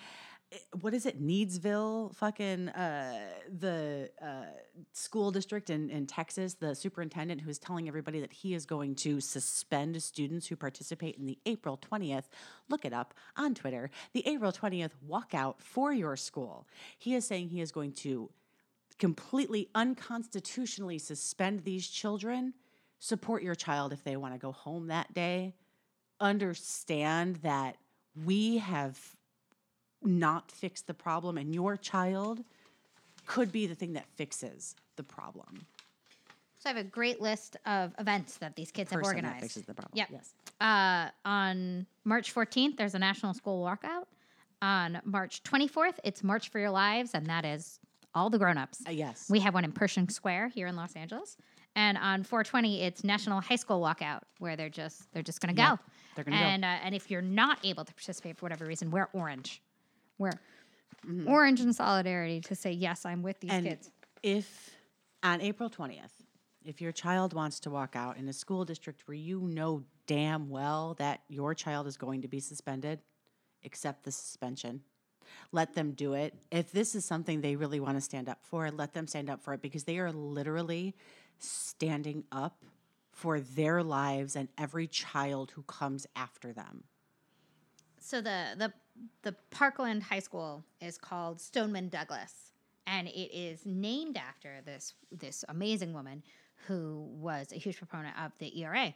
[0.52, 3.30] eh, what is it needsville fucking uh,
[3.60, 4.46] the uh,
[4.92, 8.96] school district in, in texas the superintendent who is telling everybody that he is going
[8.96, 12.24] to suspend students who participate in the april 20th
[12.70, 16.68] look it up on twitter the april 20th walkout for your school
[16.98, 18.30] he is saying he is going to
[19.02, 22.54] completely unconstitutionally suspend these children
[23.00, 25.56] support your child if they want to go home that day
[26.20, 27.78] understand that
[28.26, 29.00] we have
[30.04, 32.44] not fixed the problem and your child
[33.26, 35.66] could be the thing that fixes the problem.
[36.60, 39.38] So I have a great list of events that these kids have organized.
[39.38, 39.98] that fixes the problem.
[39.98, 40.10] Yep.
[40.12, 40.34] Yes.
[40.60, 44.06] Uh, on March 14th, there's a national school walkout.
[44.62, 47.80] On March 24th, it's March for Your Lives, and that is
[48.14, 48.80] all the grown-ups.
[48.88, 49.28] Uh, yes.
[49.30, 51.38] We have one in Pershing Square here in Los Angeles.
[51.76, 55.62] And on 420, it's National High School Walkout, where they're just they're just going to
[55.62, 55.80] Yeah, go.
[56.16, 56.44] they're gonna go.
[56.44, 59.62] and, Uh, and if you're not able to participate for whatever reason, wear orange.
[60.18, 60.34] Wear
[61.08, 61.28] Mm-hmm.
[61.30, 63.90] orange in solidarity to say yes, I'm with these and kids.
[64.22, 64.70] if
[65.24, 66.12] on April 20th,
[66.64, 70.48] if your child wants to walk out in a school district where you know damn
[70.48, 73.00] well that your child is going to be suspended,
[73.66, 74.82] accept the suspension.
[75.52, 76.34] Let them do it.
[76.52, 79.42] If this is something they really want to stand up for, let them stand up
[79.42, 80.96] for it because they are literally
[81.40, 82.64] standing up
[83.12, 86.84] for their lives and every child who comes after them.
[88.00, 88.74] So the the
[89.22, 92.52] the Parkland High School is called Stoneman Douglas,
[92.88, 96.24] and it is named after this this amazing woman
[96.68, 98.94] who was a huge proponent of the ERA.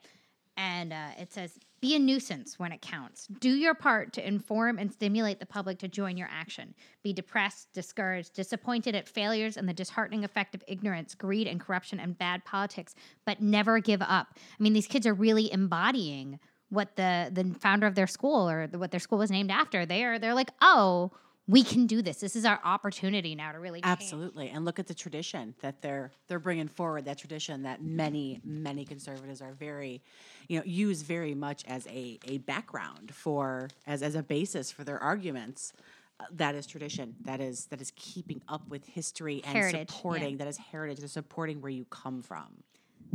[0.58, 3.28] And uh, it says, "Be a nuisance when it counts.
[3.28, 6.74] Do your part to inform and stimulate the public to join your action.
[7.04, 12.00] Be depressed, discouraged, disappointed at failures and the disheartening effect of ignorance, greed, and corruption
[12.00, 12.96] and bad politics,
[13.26, 16.40] but never give up." I mean, these kids are really embodying
[16.70, 19.86] what the the founder of their school or the, what their school was named after.
[19.86, 21.12] They are they're like, "Oh,
[21.48, 22.18] we can do this.
[22.20, 24.50] This is our opportunity now to really change." Absolutely.
[24.50, 28.86] And look at the tradition that they're they're bringing forward that tradition that many many
[28.86, 30.02] conservatives are very
[30.48, 34.84] you know use very much as a a background for as as a basis for
[34.84, 35.74] their arguments.
[36.18, 37.14] Uh, that is tradition.
[37.26, 39.96] That is that is keeping up with history and Heritage, yeah.
[39.96, 41.00] supporting that is heritage.
[41.00, 42.64] They're supporting where you come from.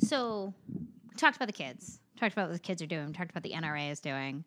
[0.01, 0.55] So,
[1.17, 2.01] talked about the kids.
[2.19, 3.13] Talked about what the kids are doing.
[3.13, 4.45] Talked about the NRA is doing.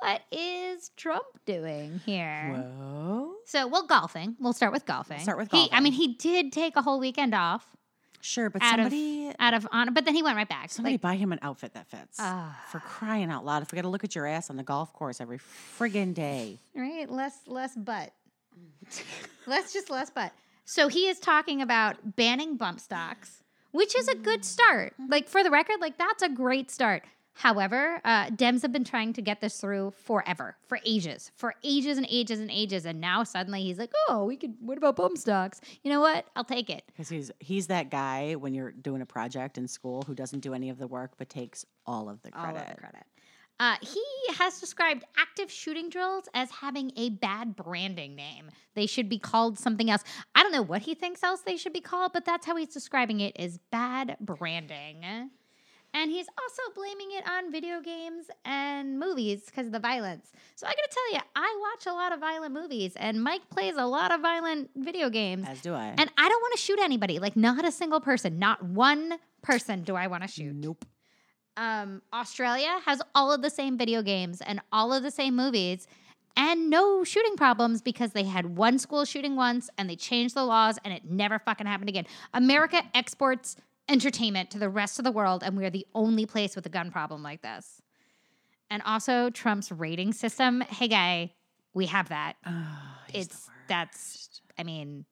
[0.00, 2.64] What is Trump doing here?
[2.80, 3.34] Whoa.
[3.44, 4.36] So, well, golfing.
[4.40, 5.20] We'll start with golfing.
[5.20, 7.66] start with He, I mean, he did take a whole weekend off
[8.22, 10.70] Sure, but out somebody of out of honor, but then he went right back.
[10.70, 12.18] somebody Like, buy him an outfit that fits.
[12.20, 12.56] Ah.
[12.70, 13.62] for crying out loud.
[13.62, 16.58] If we got to look at your ass on the golf course every friggin' day.
[16.74, 17.10] right?
[17.10, 18.12] Less less butt.
[19.46, 20.32] less just less butt.
[20.64, 24.94] So he is talking about banning bump stocks, which is a good start.
[25.08, 27.02] Like for the record, like that's a great start.
[27.34, 31.98] However, uh, Dems have been trying to get this through forever, for ages, for ages
[31.98, 34.54] and ages and ages, and now suddenly he's like, "Oh, we could.
[34.60, 35.60] What about bump stocks?
[35.82, 36.26] You know what?
[36.36, 40.02] I'll take it." Because he's he's that guy when you're doing a project in school
[40.02, 42.48] who doesn't do any of the work but takes all of the credit.
[42.48, 43.04] All of the credit.
[43.60, 44.02] Uh, he
[44.34, 48.50] has described active shooting drills as having a bad branding name.
[48.74, 50.02] They should be called something else.
[50.34, 52.74] I don't know what he thinks else they should be called, but that's how he's
[52.74, 55.30] describing it as bad branding.
[55.94, 60.32] And he's also blaming it on video games and movies because of the violence.
[60.54, 63.76] So I gotta tell you, I watch a lot of violent movies, and Mike plays
[63.76, 65.44] a lot of violent video games.
[65.46, 65.94] As do I.
[65.98, 69.82] And I don't want to shoot anybody, like not a single person, not one person
[69.82, 70.54] do I want to shoot.
[70.54, 70.84] nope.
[71.58, 75.86] Um, Australia has all of the same video games and all of the same movies
[76.36, 80.44] and no shooting problems because they had one school shooting once and they changed the
[80.44, 82.06] laws and it never fucking happened again.
[82.32, 83.56] America exports
[83.88, 86.90] entertainment to the rest of the world and we're the only place with a gun
[86.90, 87.82] problem like this.
[88.70, 90.62] And also Trump's rating system.
[90.62, 91.32] Hey guy,
[91.74, 92.34] we have that.
[92.44, 95.04] The it's that's I mean,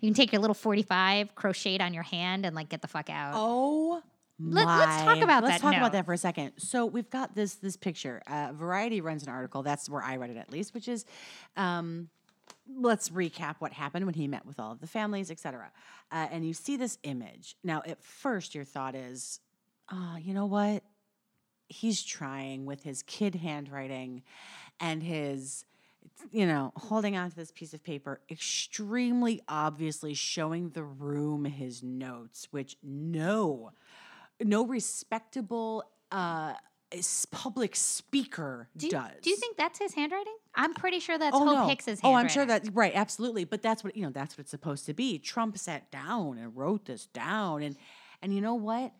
[0.00, 3.10] you can take your little 45 crocheted on your hand and like get the fuck
[3.10, 3.32] out.
[3.36, 4.02] Oh.
[4.40, 5.78] Let- let's talk about let's that talk note.
[5.78, 6.52] about that for a second.
[6.58, 8.22] So we've got this this picture.
[8.26, 9.62] Uh, Variety runs an article.
[9.64, 11.04] That's where I read it at least, which is,
[11.56, 12.08] um,
[12.76, 15.70] let's recap what happened when he met with all of the families, etc.
[16.10, 17.56] Uh, and you see this image.
[17.64, 19.40] Now, at first, your thought is,
[19.90, 20.82] oh, you know what?
[21.68, 24.22] He's trying with his kid handwriting
[24.80, 25.64] and his
[26.30, 32.48] you know, holding onto this piece of paper, extremely obviously showing the room his notes,
[32.50, 33.70] which no,
[34.42, 36.54] no respectable uh,
[37.30, 39.10] public speaker do you, does.
[39.22, 40.36] do you think that's his handwriting?
[40.54, 41.68] I'm pretty sure that's Oh Hope no!
[41.68, 42.14] Hicks's oh.
[42.14, 43.44] I'm sure that right, absolutely.
[43.44, 44.10] But that's what you know.
[44.10, 45.18] That's what it's supposed to be.
[45.18, 47.76] Trump sat down and wrote this down, and
[48.22, 48.92] and you know what?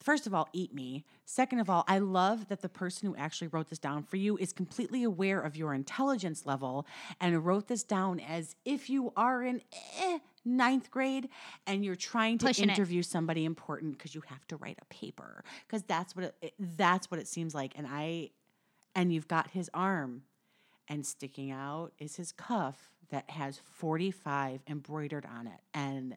[0.00, 1.04] First of all, eat me.
[1.24, 4.36] Second of all, I love that the person who actually wrote this down for you
[4.36, 6.86] is completely aware of your intelligence level
[7.20, 9.62] and wrote this down as if you are an
[10.00, 11.28] eh, ninth grade
[11.66, 12.72] and you're trying to Pushing it.
[12.72, 16.54] interview somebody important because you have to write a paper because that's what it, it,
[16.76, 17.72] that's what it seems like.
[17.76, 18.30] And I,
[18.94, 20.22] and you've got his arm,
[20.88, 25.60] and sticking out is his cuff that has 45 embroidered on it.
[25.74, 26.16] And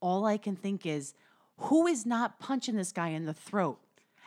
[0.00, 1.14] all I can think is,
[1.58, 3.80] who is not punching this guy in the throat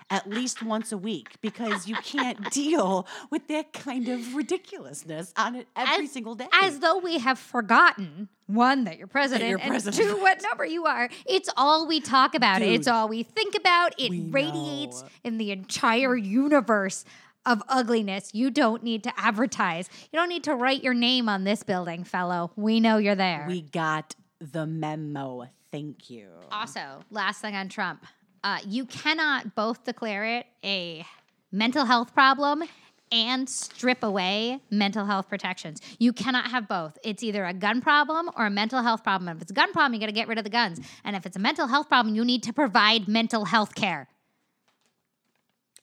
[0.10, 1.40] at least once a week?
[1.42, 6.48] Because you can't deal with that kind of ridiculousness on it every As- single day.
[6.62, 10.86] As though we have forgotten one that you're president, you're and two what number you
[10.86, 11.10] are.
[11.26, 12.62] It's all we talk about.
[12.62, 13.94] It's all we think about.
[13.98, 15.08] It radiates know.
[15.24, 17.06] in the entire universe
[17.46, 18.34] of ugliness.
[18.34, 19.90] You don't need to advertise.
[20.12, 22.52] You don't need to write your name on this building, fellow.
[22.56, 23.46] We know you're there.
[23.48, 25.46] we got the memo.
[25.72, 26.28] Thank you.
[26.52, 28.06] Also, last thing on Trump,
[28.44, 31.06] uh, you cannot both declare it a
[31.52, 32.64] mental health problem
[33.12, 35.82] and strip away mental health protections.
[36.00, 36.98] You cannot have both.
[37.04, 39.36] It's either a gun problem or a mental health problem.
[39.36, 40.80] If it's a gun problem, you got to get rid of the guns.
[41.04, 44.08] And if it's a mental health problem, you need to provide mental health care.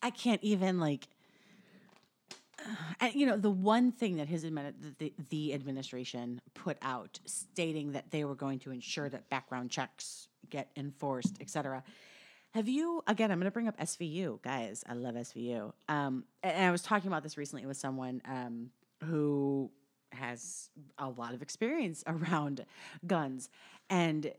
[0.02, 1.06] I can't even like.
[3.00, 8.10] And, you know, the one thing that his the, the administration put out, stating that
[8.10, 11.82] they were going to ensure that background checks get enforced, et cetera.
[12.52, 13.30] Have you again?
[13.30, 14.82] I'm going to bring up SVU, guys.
[14.88, 15.72] I love SVU.
[15.88, 18.70] Um, and I was talking about this recently with someone um,
[19.04, 19.70] who
[20.12, 22.66] has a lot of experience around
[23.06, 23.50] guns,
[23.88, 24.32] and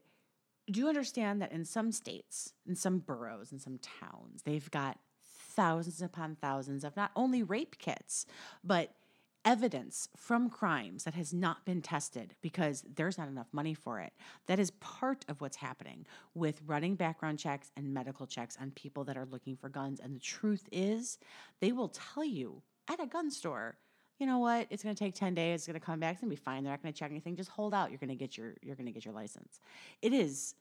[0.70, 5.00] do you understand that in some states, in some boroughs, in some towns, they've got
[5.22, 8.26] thousands upon thousands of not only rape kits,
[8.64, 8.94] but
[9.44, 14.14] evidence from crimes that has not been tested because there's not enough money for it.
[14.48, 19.04] That is part of what's happening with running background checks and medical checks on people
[19.06, 20.00] that are looking for guns.
[20.00, 21.18] And the truth is,
[21.60, 23.78] they will tell you at a gun store,
[24.20, 24.68] you know what?
[24.70, 25.62] It's going to take 10 days.
[25.62, 26.14] It's going to come back.
[26.14, 26.64] It's going to be fine.
[26.64, 27.36] They're not going to check anything.
[27.36, 27.90] Just hold out.
[27.90, 29.60] You're going to get your you're going to get your license.
[30.04, 30.54] It is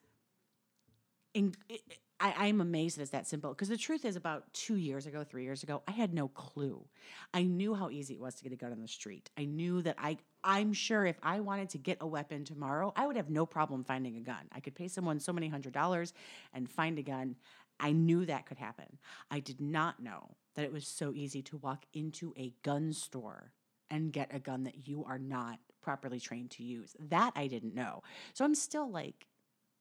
[1.34, 1.82] in, it,
[2.20, 3.50] I, I'm amazed that it's that simple.
[3.50, 6.84] Because the truth is, about two years ago, three years ago, I had no clue.
[7.32, 9.30] I knew how easy it was to get a gun on the street.
[9.38, 13.06] I knew that I, I'm sure if I wanted to get a weapon tomorrow, I
[13.06, 14.48] would have no problem finding a gun.
[14.52, 16.12] I could pay someone so many hundred dollars
[16.52, 17.36] and find a gun.
[17.80, 18.98] I knew that could happen.
[19.30, 23.52] I did not know that it was so easy to walk into a gun store
[23.88, 26.94] and get a gun that you are not properly trained to use.
[27.00, 28.02] That I didn't know.
[28.34, 29.26] So I'm still like,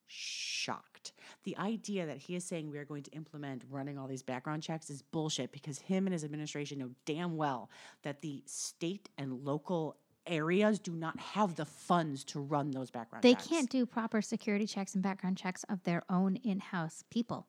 [0.10, 1.14] shocked.
[1.44, 4.64] The idea that he is saying we are going to implement running all these background
[4.64, 7.70] checks is bullshit because him and his administration know damn well
[8.04, 9.98] that the state and local
[10.28, 13.34] areas do not have the funds to run those background checks.
[13.34, 13.48] They checks.
[13.48, 17.48] can't do proper security checks and background checks of their own in house people.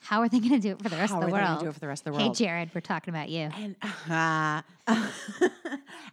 [0.00, 1.42] How are they going to do it for the rest How of the world?
[1.44, 2.36] How are they gonna do it for the rest of the world?
[2.36, 2.44] Hey.
[2.44, 3.48] Jared, we're talking about you.
[3.56, 3.74] and
[4.10, 4.60] uh,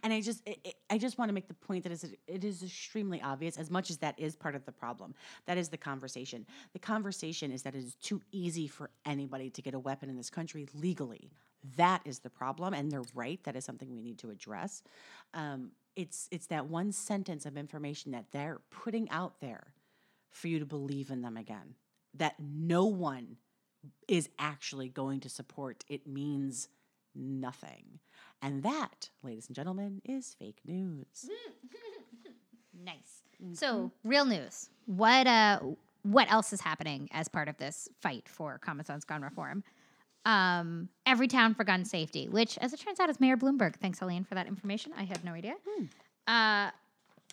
[0.02, 1.92] and I just it, it- I just want to make the point that
[2.26, 5.14] it is extremely obvious as much as that is part of the problem.
[5.46, 6.46] That is the conversation.
[6.72, 10.16] The conversation is that it is too easy for anybody to get a weapon in
[10.16, 11.30] this country legally.
[11.76, 13.42] That is the problem, and they're right.
[13.44, 14.82] That is something we need to address.
[15.34, 19.72] Um, it's it's that one sentence of information that they're putting out there
[20.30, 21.74] for you to believe in them again.
[22.14, 23.36] That no one
[24.08, 26.68] is actually going to support, it means
[27.14, 27.98] nothing.
[28.40, 31.28] And that, ladies and gentlemen, is fake news.
[32.84, 33.22] Nice.
[33.52, 34.70] So, real news.
[34.86, 35.60] What uh
[36.02, 39.62] what else is happening as part of this fight for common sense gun reform?
[40.24, 43.76] Um, every town for gun safety, which, as it turns out, is Mayor Bloomberg.
[43.76, 44.92] Thanks, Helene, for that information.
[44.96, 45.54] I had no idea.
[46.26, 46.70] Uh,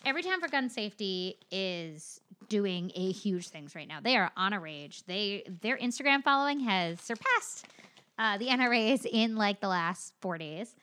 [0.04, 4.00] every town for gun safety is doing a huge things right now.
[4.00, 5.04] They are on a rage.
[5.04, 7.66] They their Instagram following has surpassed
[8.18, 10.74] uh, the NRA's in like the last four days.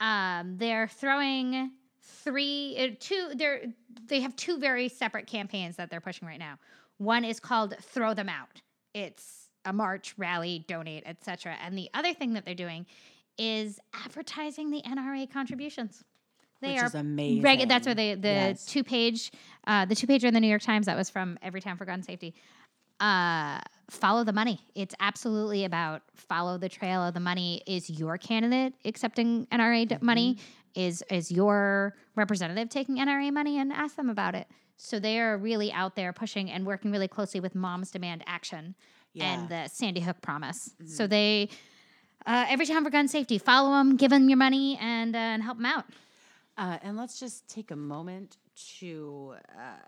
[0.00, 1.70] Um, they're throwing
[2.02, 3.30] three, uh, two.
[3.34, 3.62] They're
[4.06, 6.58] they have two very separate campaigns that they're pushing right now.
[6.98, 8.62] One is called "Throw Them Out."
[8.94, 11.56] It's a march, rally, donate, etc.
[11.62, 12.86] And the other thing that they're doing
[13.38, 16.02] is advertising the NRA contributions.
[16.62, 17.42] They Which are is amazing.
[17.42, 18.64] Regu- that's where they the Yes.
[18.64, 19.30] two page,
[19.66, 22.02] uh, the two pager in the New York Times that was from Everytown for Gun
[22.02, 22.34] Safety.
[23.00, 23.58] Uh,
[23.90, 24.60] follow the money.
[24.76, 27.62] It's absolutely about follow the trail of the money.
[27.66, 30.38] Is your candidate accepting NRA d- money?
[30.76, 33.58] Is is your representative taking NRA money?
[33.58, 34.46] And ask them about it.
[34.76, 38.74] So they are really out there pushing and working really closely with Moms Demand Action
[39.20, 40.70] and the Sandy Hook Promise.
[40.86, 41.48] So they.
[42.24, 45.56] Uh, Everytown for gun safety, follow them, give them your money, and uh, and help
[45.58, 45.86] them out.
[46.58, 48.36] Uh, and let's just take a moment
[48.78, 49.78] to uh,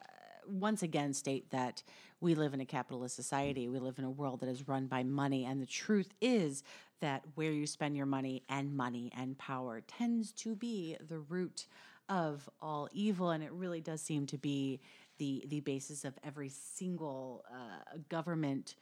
[0.46, 1.82] once again state that
[2.20, 3.68] we live in a capitalist society.
[3.68, 5.44] We live in a world that is run by money.
[5.44, 6.62] And the truth is
[7.00, 11.66] that where you spend your money and money and power tends to be the root
[12.08, 13.30] of all evil.
[13.30, 14.80] And it really does seem to be
[15.18, 18.74] the, the basis of every single uh, government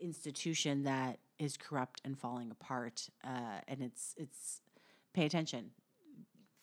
[0.00, 3.08] institution that is corrupt and falling apart.
[3.24, 4.60] Uh, and it's, it's,
[5.12, 5.70] pay attention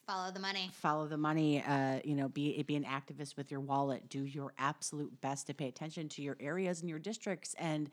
[0.07, 0.69] Follow the money.
[0.73, 4.53] follow the money uh, you know be be an activist with your wallet do your
[4.59, 7.89] absolute best to pay attention to your areas and your districts and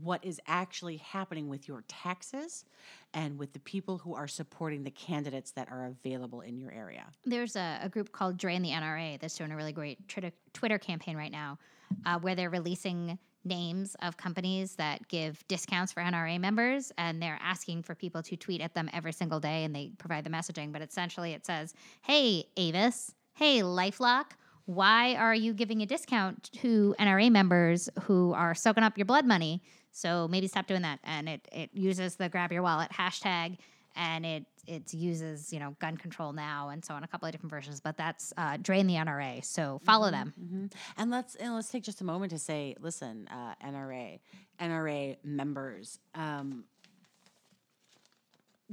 [0.00, 2.64] what is actually happening with your taxes
[3.12, 7.04] and with the people who are supporting the candidates that are available in your area
[7.24, 10.78] There's a, a group called Drain the NRA that's doing a really great Twitter, Twitter
[10.78, 11.58] campaign right now
[12.06, 13.18] uh, where they're releasing
[13.48, 18.36] names of companies that give discounts for NRA members and they're asking for people to
[18.36, 20.72] tweet at them every single day and they provide the messaging.
[20.72, 24.32] But essentially it says, hey, Avis, hey, Lifelock,
[24.66, 29.24] why are you giving a discount to NRA members who are soaking up your blood
[29.24, 29.62] money?
[29.92, 31.00] So maybe stop doing that.
[31.04, 33.56] And it, it uses the grab your wallet hashtag
[33.98, 37.32] and it it uses you know gun control now and so on a couple of
[37.32, 41.54] different versions but that's uh, drain the nra so follow them hmm and let's and
[41.54, 44.18] let's take just a moment to say listen uh, nra
[44.60, 46.64] nra members um,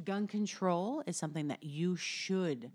[0.03, 2.71] gun control is something that you should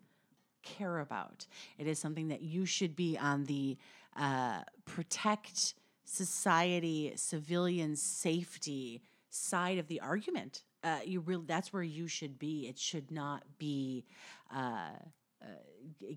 [0.63, 1.47] care about.
[1.79, 3.77] It is something that you should be on the
[4.17, 5.75] uh, protect
[6.05, 10.63] society, civilian safety side of the argument.
[10.83, 12.67] Uh, you really that's where you should be.
[12.69, 14.05] It should not be
[14.55, 14.89] uh,
[15.43, 15.47] uh,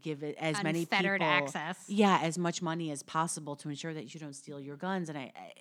[0.02, 1.78] give it as many Unfettered people access.
[1.88, 5.18] yeah as much money as possible to ensure that you don't steal your guns and
[5.18, 5.54] i, I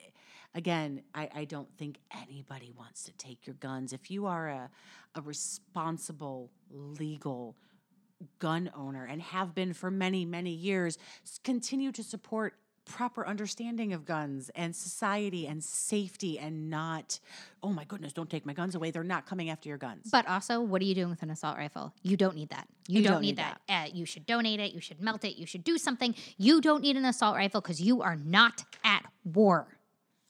[0.55, 1.99] again I, I don't think
[2.29, 4.71] anybody wants to take your guns if you are a,
[5.15, 7.57] a responsible legal
[8.41, 10.99] gun owner and have been for many many years
[11.45, 12.55] continue to support
[12.85, 17.21] proper understanding of guns and society and safety and not
[17.63, 18.91] oh my goodness don't take my guns away.
[18.91, 20.09] They're not coming after your guns.
[20.11, 21.93] But also what are you doing with an assault rifle?
[22.03, 22.67] You don't need that.
[22.89, 24.73] You, You don't, don't need, need that, Uh, you should donate it.
[24.73, 25.37] You should melt it.
[25.39, 26.15] You should do something.
[26.39, 29.69] You don't need an assault rifle because you are not at war.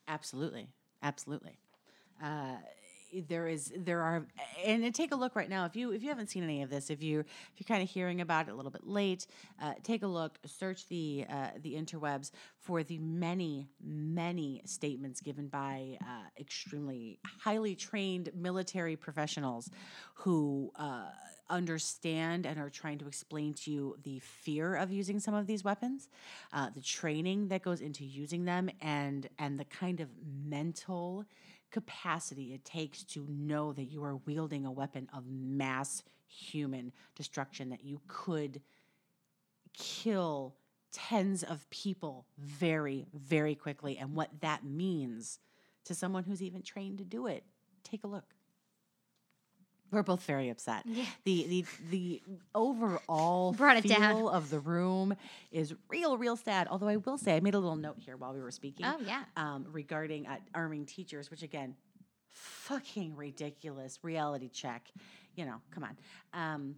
[0.06, 0.68] Absolutely,
[1.02, 1.58] absolutely.
[2.22, 2.56] Uh,
[3.28, 4.26] there is, there are,
[4.64, 5.64] and, take a look right now.
[5.64, 7.88] If you if you haven't seen any of this, if you if you're kind of
[7.88, 9.26] hearing about it a little bit late,
[9.60, 10.38] uh, take a look.
[10.44, 17.74] Search the uh, the interwebs for the many many statements given by uh, extremely highly
[17.74, 19.70] trained military professionals
[20.14, 20.70] who.
[20.76, 21.06] Uh,
[21.50, 25.62] understand and are trying to explain to you the fear of using some of these
[25.62, 26.08] weapons,
[26.52, 30.08] uh, the training that goes into using them, and and the kind of
[30.44, 31.26] mental
[31.72, 37.70] capacity it takes to know that you are wielding a weapon of mass human destruction
[37.70, 38.60] that you could
[39.76, 40.54] kill
[40.92, 43.98] tens of people very very quickly.
[43.98, 45.38] And what that means
[45.84, 47.44] to someone who's even trained to do it
[47.82, 48.34] take a look
[49.92, 50.82] we're both very upset.
[50.86, 51.04] Yeah.
[51.24, 52.22] The the the
[52.54, 54.28] overall Brought it feel down.
[54.28, 55.14] of the room
[55.52, 56.66] is real, real sad.
[56.70, 58.98] Although I will say, I made a little note here while we were speaking oh
[59.06, 61.76] yeah um, regarding uh, arming teachers, which again,
[62.28, 64.88] fucking ridiculous reality check.
[65.36, 65.96] You know, come on.
[66.34, 66.74] Um,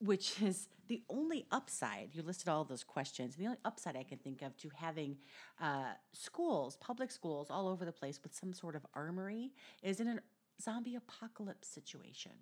[0.00, 3.34] which is the only upside you listed all those questions.
[3.34, 5.16] And the only upside I can think of to having
[5.60, 9.50] uh, schools, public schools, all over the place with some sort of armory
[9.82, 10.18] is in a
[10.62, 12.32] zombie apocalypse situation.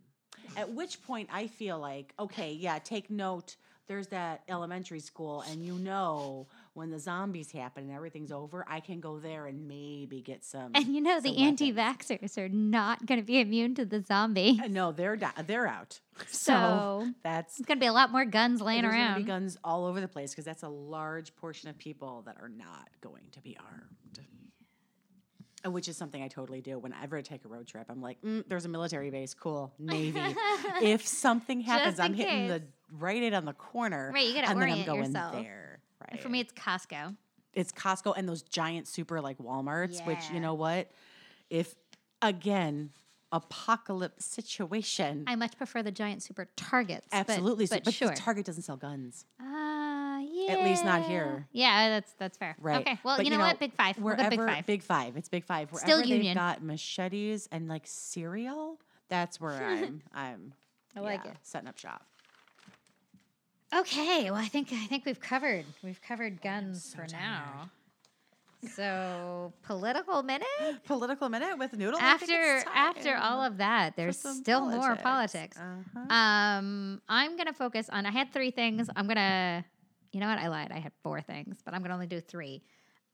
[0.57, 3.57] At which point I feel like, okay, yeah, take note.
[3.89, 8.81] There's that elementary school, and you know when the zombies happen and everything's over, I
[8.81, 10.73] can go there and maybe get some.
[10.75, 14.59] And you know, the anti-vaxxers are not going to be immune to the zombie.
[14.63, 16.01] Uh, No, they're di- they're out.
[16.27, 19.21] So, that's It's going to be a lot more guns laying there's gonna around.
[19.23, 22.49] be guns all over the place because that's a large portion of people that are
[22.49, 24.21] not going to be armed.
[25.67, 27.87] Uh, Which is something I totally do whenever I take a road trip.
[27.89, 30.21] I'm like, mm, there's a military base, cool, Navy.
[30.83, 32.63] if something happens, I'm hitting the
[32.93, 35.33] right in on the corner, Right, you gotta and then I'm orient going yourself.
[35.35, 35.81] there.
[36.01, 36.11] Right.
[36.13, 37.17] And For me, it's Costco.
[37.55, 40.91] it's Costco and those giant super like Walmarts, which you know what?
[41.51, 41.75] If
[42.23, 42.91] again,
[43.33, 45.25] apocalypse situation.
[45.27, 47.07] I much prefer the giant super Targets.
[47.13, 48.13] Absolutely, so- but, but, sure.
[48.15, 49.25] Target doesn't sell guns.
[49.41, 49.66] Ah,
[50.37, 50.53] yeah.
[50.53, 51.47] At least not here.
[51.53, 52.57] Yeah, that's that's fair.
[52.61, 52.81] Right.
[52.81, 52.99] Okay.
[53.03, 53.59] Well, But, you know, what?
[53.59, 53.97] Big five.
[53.97, 54.67] We'll Wherever, go big five.
[54.67, 55.17] Big five.
[55.17, 55.73] It's big five.
[55.73, 56.35] Wherever Still they've Union.
[56.35, 58.79] got machetes and like cereal,
[59.09, 60.03] that's where I'm.
[60.15, 60.53] I'm.
[60.95, 61.37] I like yeah, it.
[61.43, 62.03] Setting up shop.
[63.75, 67.13] Okay, well, I think I think we've covered we've covered guns so for tired.
[67.13, 67.71] now.
[68.75, 70.47] So political minute.
[70.85, 72.01] Political minute with Noodle.
[72.01, 75.57] After after all of that, there's still more politics.
[75.59, 76.15] Uh-huh.
[76.15, 78.07] Um, I'm gonna focus on.
[78.07, 78.89] I had three things.
[78.97, 79.65] I'm gonna.
[80.17, 80.39] You know what?
[80.39, 80.73] I lied.
[80.73, 82.63] I had four things, but I'm gonna only do three.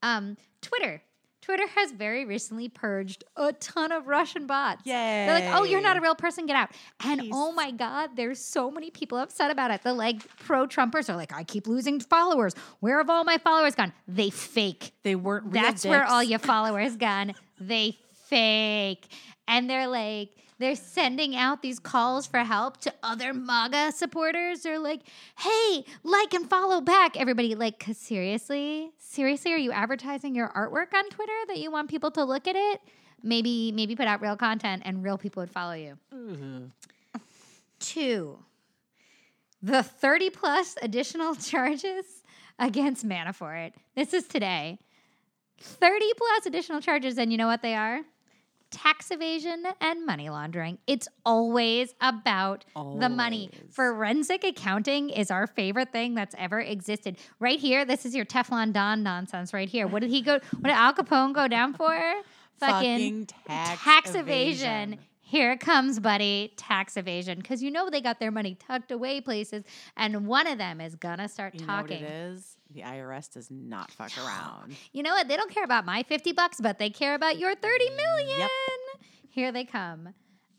[0.03, 1.03] Um, Twitter.
[1.41, 4.83] Twitter has very recently purged a ton of Russian bots.
[4.85, 5.27] Yeah.
[5.27, 6.71] They're like, oh, you're not a real person, get out.
[7.05, 7.33] And Peace.
[7.35, 9.83] oh my God, there's so many people upset about it.
[9.83, 12.55] The like pro Trumpers are like, I keep losing followers.
[12.79, 13.93] Where have all my followers gone?
[14.07, 14.93] They fake.
[15.03, 15.47] They weren't.
[15.47, 17.35] Real That's where all your followers gone.
[17.59, 19.09] They fake.
[19.49, 20.31] And they're like,
[20.63, 24.63] they're sending out these calls for help to other MAGA supporters.
[24.63, 25.01] They're like,
[25.39, 27.19] hey, like and follow back.
[27.19, 31.91] Everybody, like, cause seriously, seriously, are you advertising your artwork on Twitter that you want
[31.91, 32.81] people to look at it?
[33.23, 35.99] Maybe, maybe put out real content and real people would follow you.
[36.15, 36.67] Mm-hmm.
[37.79, 38.39] Two,
[39.63, 42.05] the 30 plus additional charges
[42.59, 43.73] against Manafort.
[43.95, 44.79] This is today.
[45.61, 48.01] 30 plus additional charges, and you know what they are?
[48.73, 50.79] Tax evasion and money laundering.
[50.87, 53.51] It's always about the money.
[53.71, 57.19] Forensic accounting is our favorite thing that's ever existed.
[57.39, 59.87] Right here, this is your Teflon Don nonsense right here.
[59.87, 60.33] What did he go?
[60.35, 61.95] What did Al Capone go down for?
[62.59, 64.21] Fucking tax evasion.
[64.21, 64.99] evasion.
[65.21, 66.53] Here it comes, buddy.
[66.57, 67.39] Tax evasion.
[67.39, 69.65] Because you know they got their money tucked away places,
[69.97, 72.03] and one of them is gonna start You know what talking.
[72.05, 72.57] it is?
[72.75, 74.75] The IRS does not fuck around.
[74.93, 75.29] You know what?
[75.29, 78.39] They don't care about my 50 bucks, but they care about your 30 million.
[78.41, 78.51] Yep.
[79.31, 80.15] Here they come.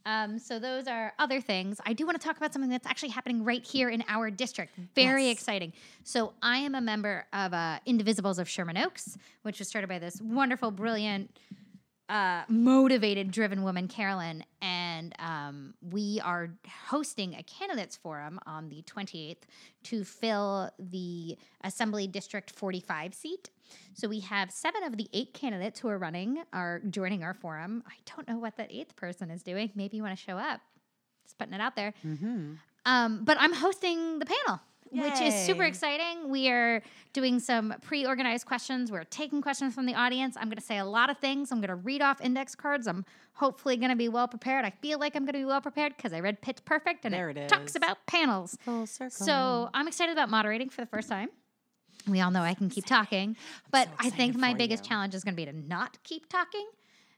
[0.06, 1.80] Um, so those are other things.
[1.86, 4.74] I do want to talk about something that's actually happening right here in our district.
[4.96, 5.38] Very Yes.
[5.38, 5.72] exciting.
[6.04, 10.00] So I am a member of uh, Indivisibles of Sherman Oaks, which was started by
[10.00, 11.32] this wonderful, brilliant,
[12.10, 14.83] uh, motivated, driven woman, Carolyn, and
[15.20, 16.50] um, we are
[16.88, 19.44] hosting a candidates forum on the 28th
[19.84, 23.50] to fill the Assembly District 45 seat.
[23.94, 27.84] So we have seven of the eight candidates who are running are joining our forum.
[27.88, 29.72] I don't know what that eighth person is doing.
[29.76, 30.62] Maybe you want to show up.
[31.24, 31.94] Just putting it out there.
[32.06, 32.54] Mm-hmm.
[32.86, 34.60] Um, but I'm hosting the panel,
[34.94, 36.30] which is super exciting.
[36.30, 36.82] We are
[37.14, 38.92] doing some pre organized questions.
[38.92, 40.36] We're taking questions from the audience.
[40.38, 41.52] I'm going to say a lot of things.
[41.52, 42.88] I'm going to read off index cards.
[42.88, 44.66] I'm hopefully going to be well prepared.
[44.66, 47.14] I feel like I'm going to be well prepared because I read Pitch Perfect and
[47.14, 48.58] There it it talks about panels.
[48.62, 49.26] Full circle.
[49.26, 51.30] So I'm excited about moderating for the first time.
[52.08, 53.38] We all know I can keep talking,
[53.72, 54.90] but so I think my biggest you.
[54.90, 56.68] challenge is going to be to not keep talking,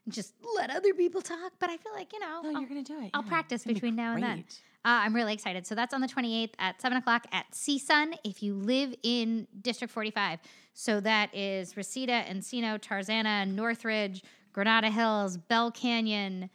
[0.04, 1.54] and just let other people talk.
[1.58, 3.10] But I feel like you know, no, I'll- you're gonna do it.
[3.12, 3.28] I'll yeah.
[3.28, 4.44] practice between now and then.
[4.86, 5.66] Uh, I'm really excited.
[5.66, 9.92] So that's on the 28th at 7 o'clock at CSUN if you live in District
[9.92, 10.38] 45.
[10.74, 14.22] So that is Reseda, Encino, Tarzana, Northridge,
[14.52, 16.50] Granada Hills, Bell Canyon,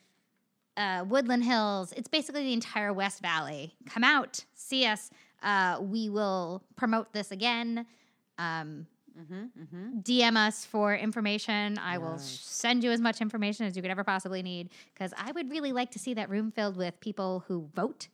[0.78, 1.92] uh, Woodland Hills.
[1.98, 3.76] It's basically the entire West Valley.
[3.86, 5.10] Come out, see us.
[5.44, 7.86] Uh, we will promote this again.
[8.38, 8.88] Um,
[9.20, 10.00] Mm-hmm, mm-hmm.
[10.00, 11.78] DM us for information.
[11.78, 15.34] I will send you as much information as you could ever possibly need because I
[15.34, 18.08] would really like to see that room filled with people who vote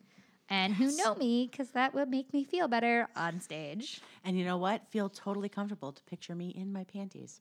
[0.48, 4.00] and who know me because that would make me feel better on stage.
[4.24, 4.86] And you know what?
[4.88, 7.40] Feel totally comfortable to picture me in my panties.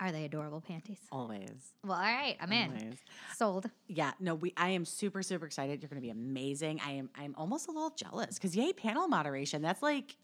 [0.00, 0.98] Are they adorable panties?
[1.12, 1.74] Always.
[1.84, 2.96] Well, all right, I'm in.
[3.36, 3.70] Sold.
[3.86, 5.80] Yeah, no, we I am super, super excited.
[5.80, 6.80] You're gonna be amazing.
[6.84, 9.62] I am I'm almost a little jealous because yay, panel moderation.
[9.62, 10.16] That's like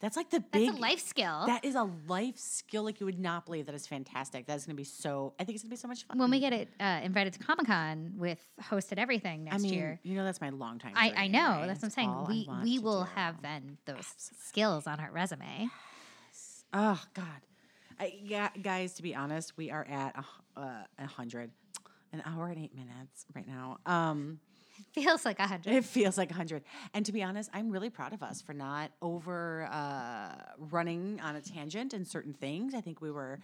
[0.00, 1.44] That's like the That's big a life skill.
[1.46, 3.66] That is a life skill like you would not believe.
[3.66, 4.46] That is fantastic.
[4.46, 5.34] That is going to be so.
[5.38, 6.18] I think it's going to be so much fun.
[6.18, 9.74] when we get it uh, invited to Comic Con with hosted everything I next mean,
[9.74, 10.00] year.
[10.02, 10.92] you know, that's my long time.
[10.96, 11.38] I, I know.
[11.40, 11.66] right?
[11.66, 12.08] That's what I'm saying.
[12.08, 13.10] all We we will do.
[13.14, 14.06] have then those
[14.40, 15.68] skills on our resume.
[16.72, 17.24] Oh God,
[17.98, 18.94] I, yeah, guys.
[18.94, 20.14] To be honest, we are at
[20.56, 21.50] a, uh, hundred,
[22.12, 23.78] an hour and eight minutes right now.
[23.86, 24.40] Um,
[24.92, 25.72] Feels like a hundred.
[25.72, 26.64] It feels like a 100.
[26.94, 31.36] And to be honest, I'm really proud of us for not over uh, running on
[31.36, 32.74] a tangent in certain things.
[32.74, 33.38] I think we were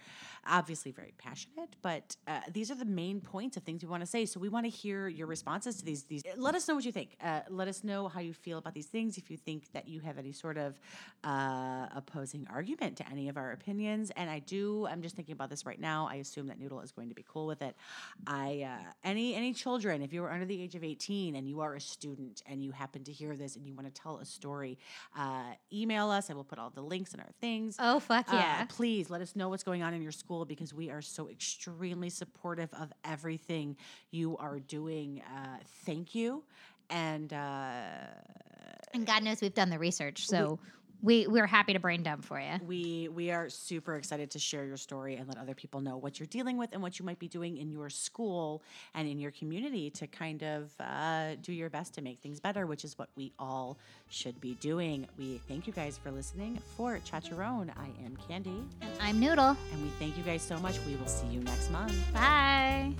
[0.45, 4.07] obviously very passionate, but uh, these are the main points of things we want to
[4.07, 4.25] say.
[4.25, 6.03] So we want to hear your responses to these.
[6.03, 6.23] These.
[6.35, 7.15] Let us know what you think.
[7.23, 9.17] Uh, let us know how you feel about these things.
[9.17, 10.77] If you think that you have any sort of
[11.23, 14.85] uh, opposing argument to any of our opinions, and I do.
[14.87, 16.09] I'm just thinking about this right now.
[16.11, 17.73] I assume that Noodle is going to be cool with it.
[18.25, 21.61] I uh, any any children, if you were under the age of 18 and you
[21.61, 24.25] are a student and you happen to hear this and you want to tell a
[24.25, 24.77] story,
[25.17, 26.29] uh, email us.
[26.29, 27.75] I will put all the links in our things.
[27.79, 28.65] Oh fuck Uh, yeah!
[28.69, 32.09] please let us know what's going on in your school because we are so extremely
[32.09, 33.77] supportive of everything
[34.11, 35.21] you are doing.
[35.35, 36.43] Uh, thank you.
[36.89, 37.81] And uh,
[38.93, 40.59] and God knows we've done the research, so
[41.01, 42.59] we we're happy to brain dump for you.
[42.65, 46.19] we we are super excited to share your story and let other people know what
[46.19, 48.63] you're dealing with and what you might be doing in your school
[48.95, 52.65] and in your community to kind of uh, do your best to make things better,
[52.65, 53.77] which is what we all
[54.09, 55.05] should be doing.
[55.17, 56.59] We thank you guys for listening.
[56.75, 59.55] For Chacharon, I am Candy, And I'm Noodle.
[59.73, 60.77] and we thank you guys so much.
[60.87, 61.93] We will see you next month.
[62.13, 62.93] Bye.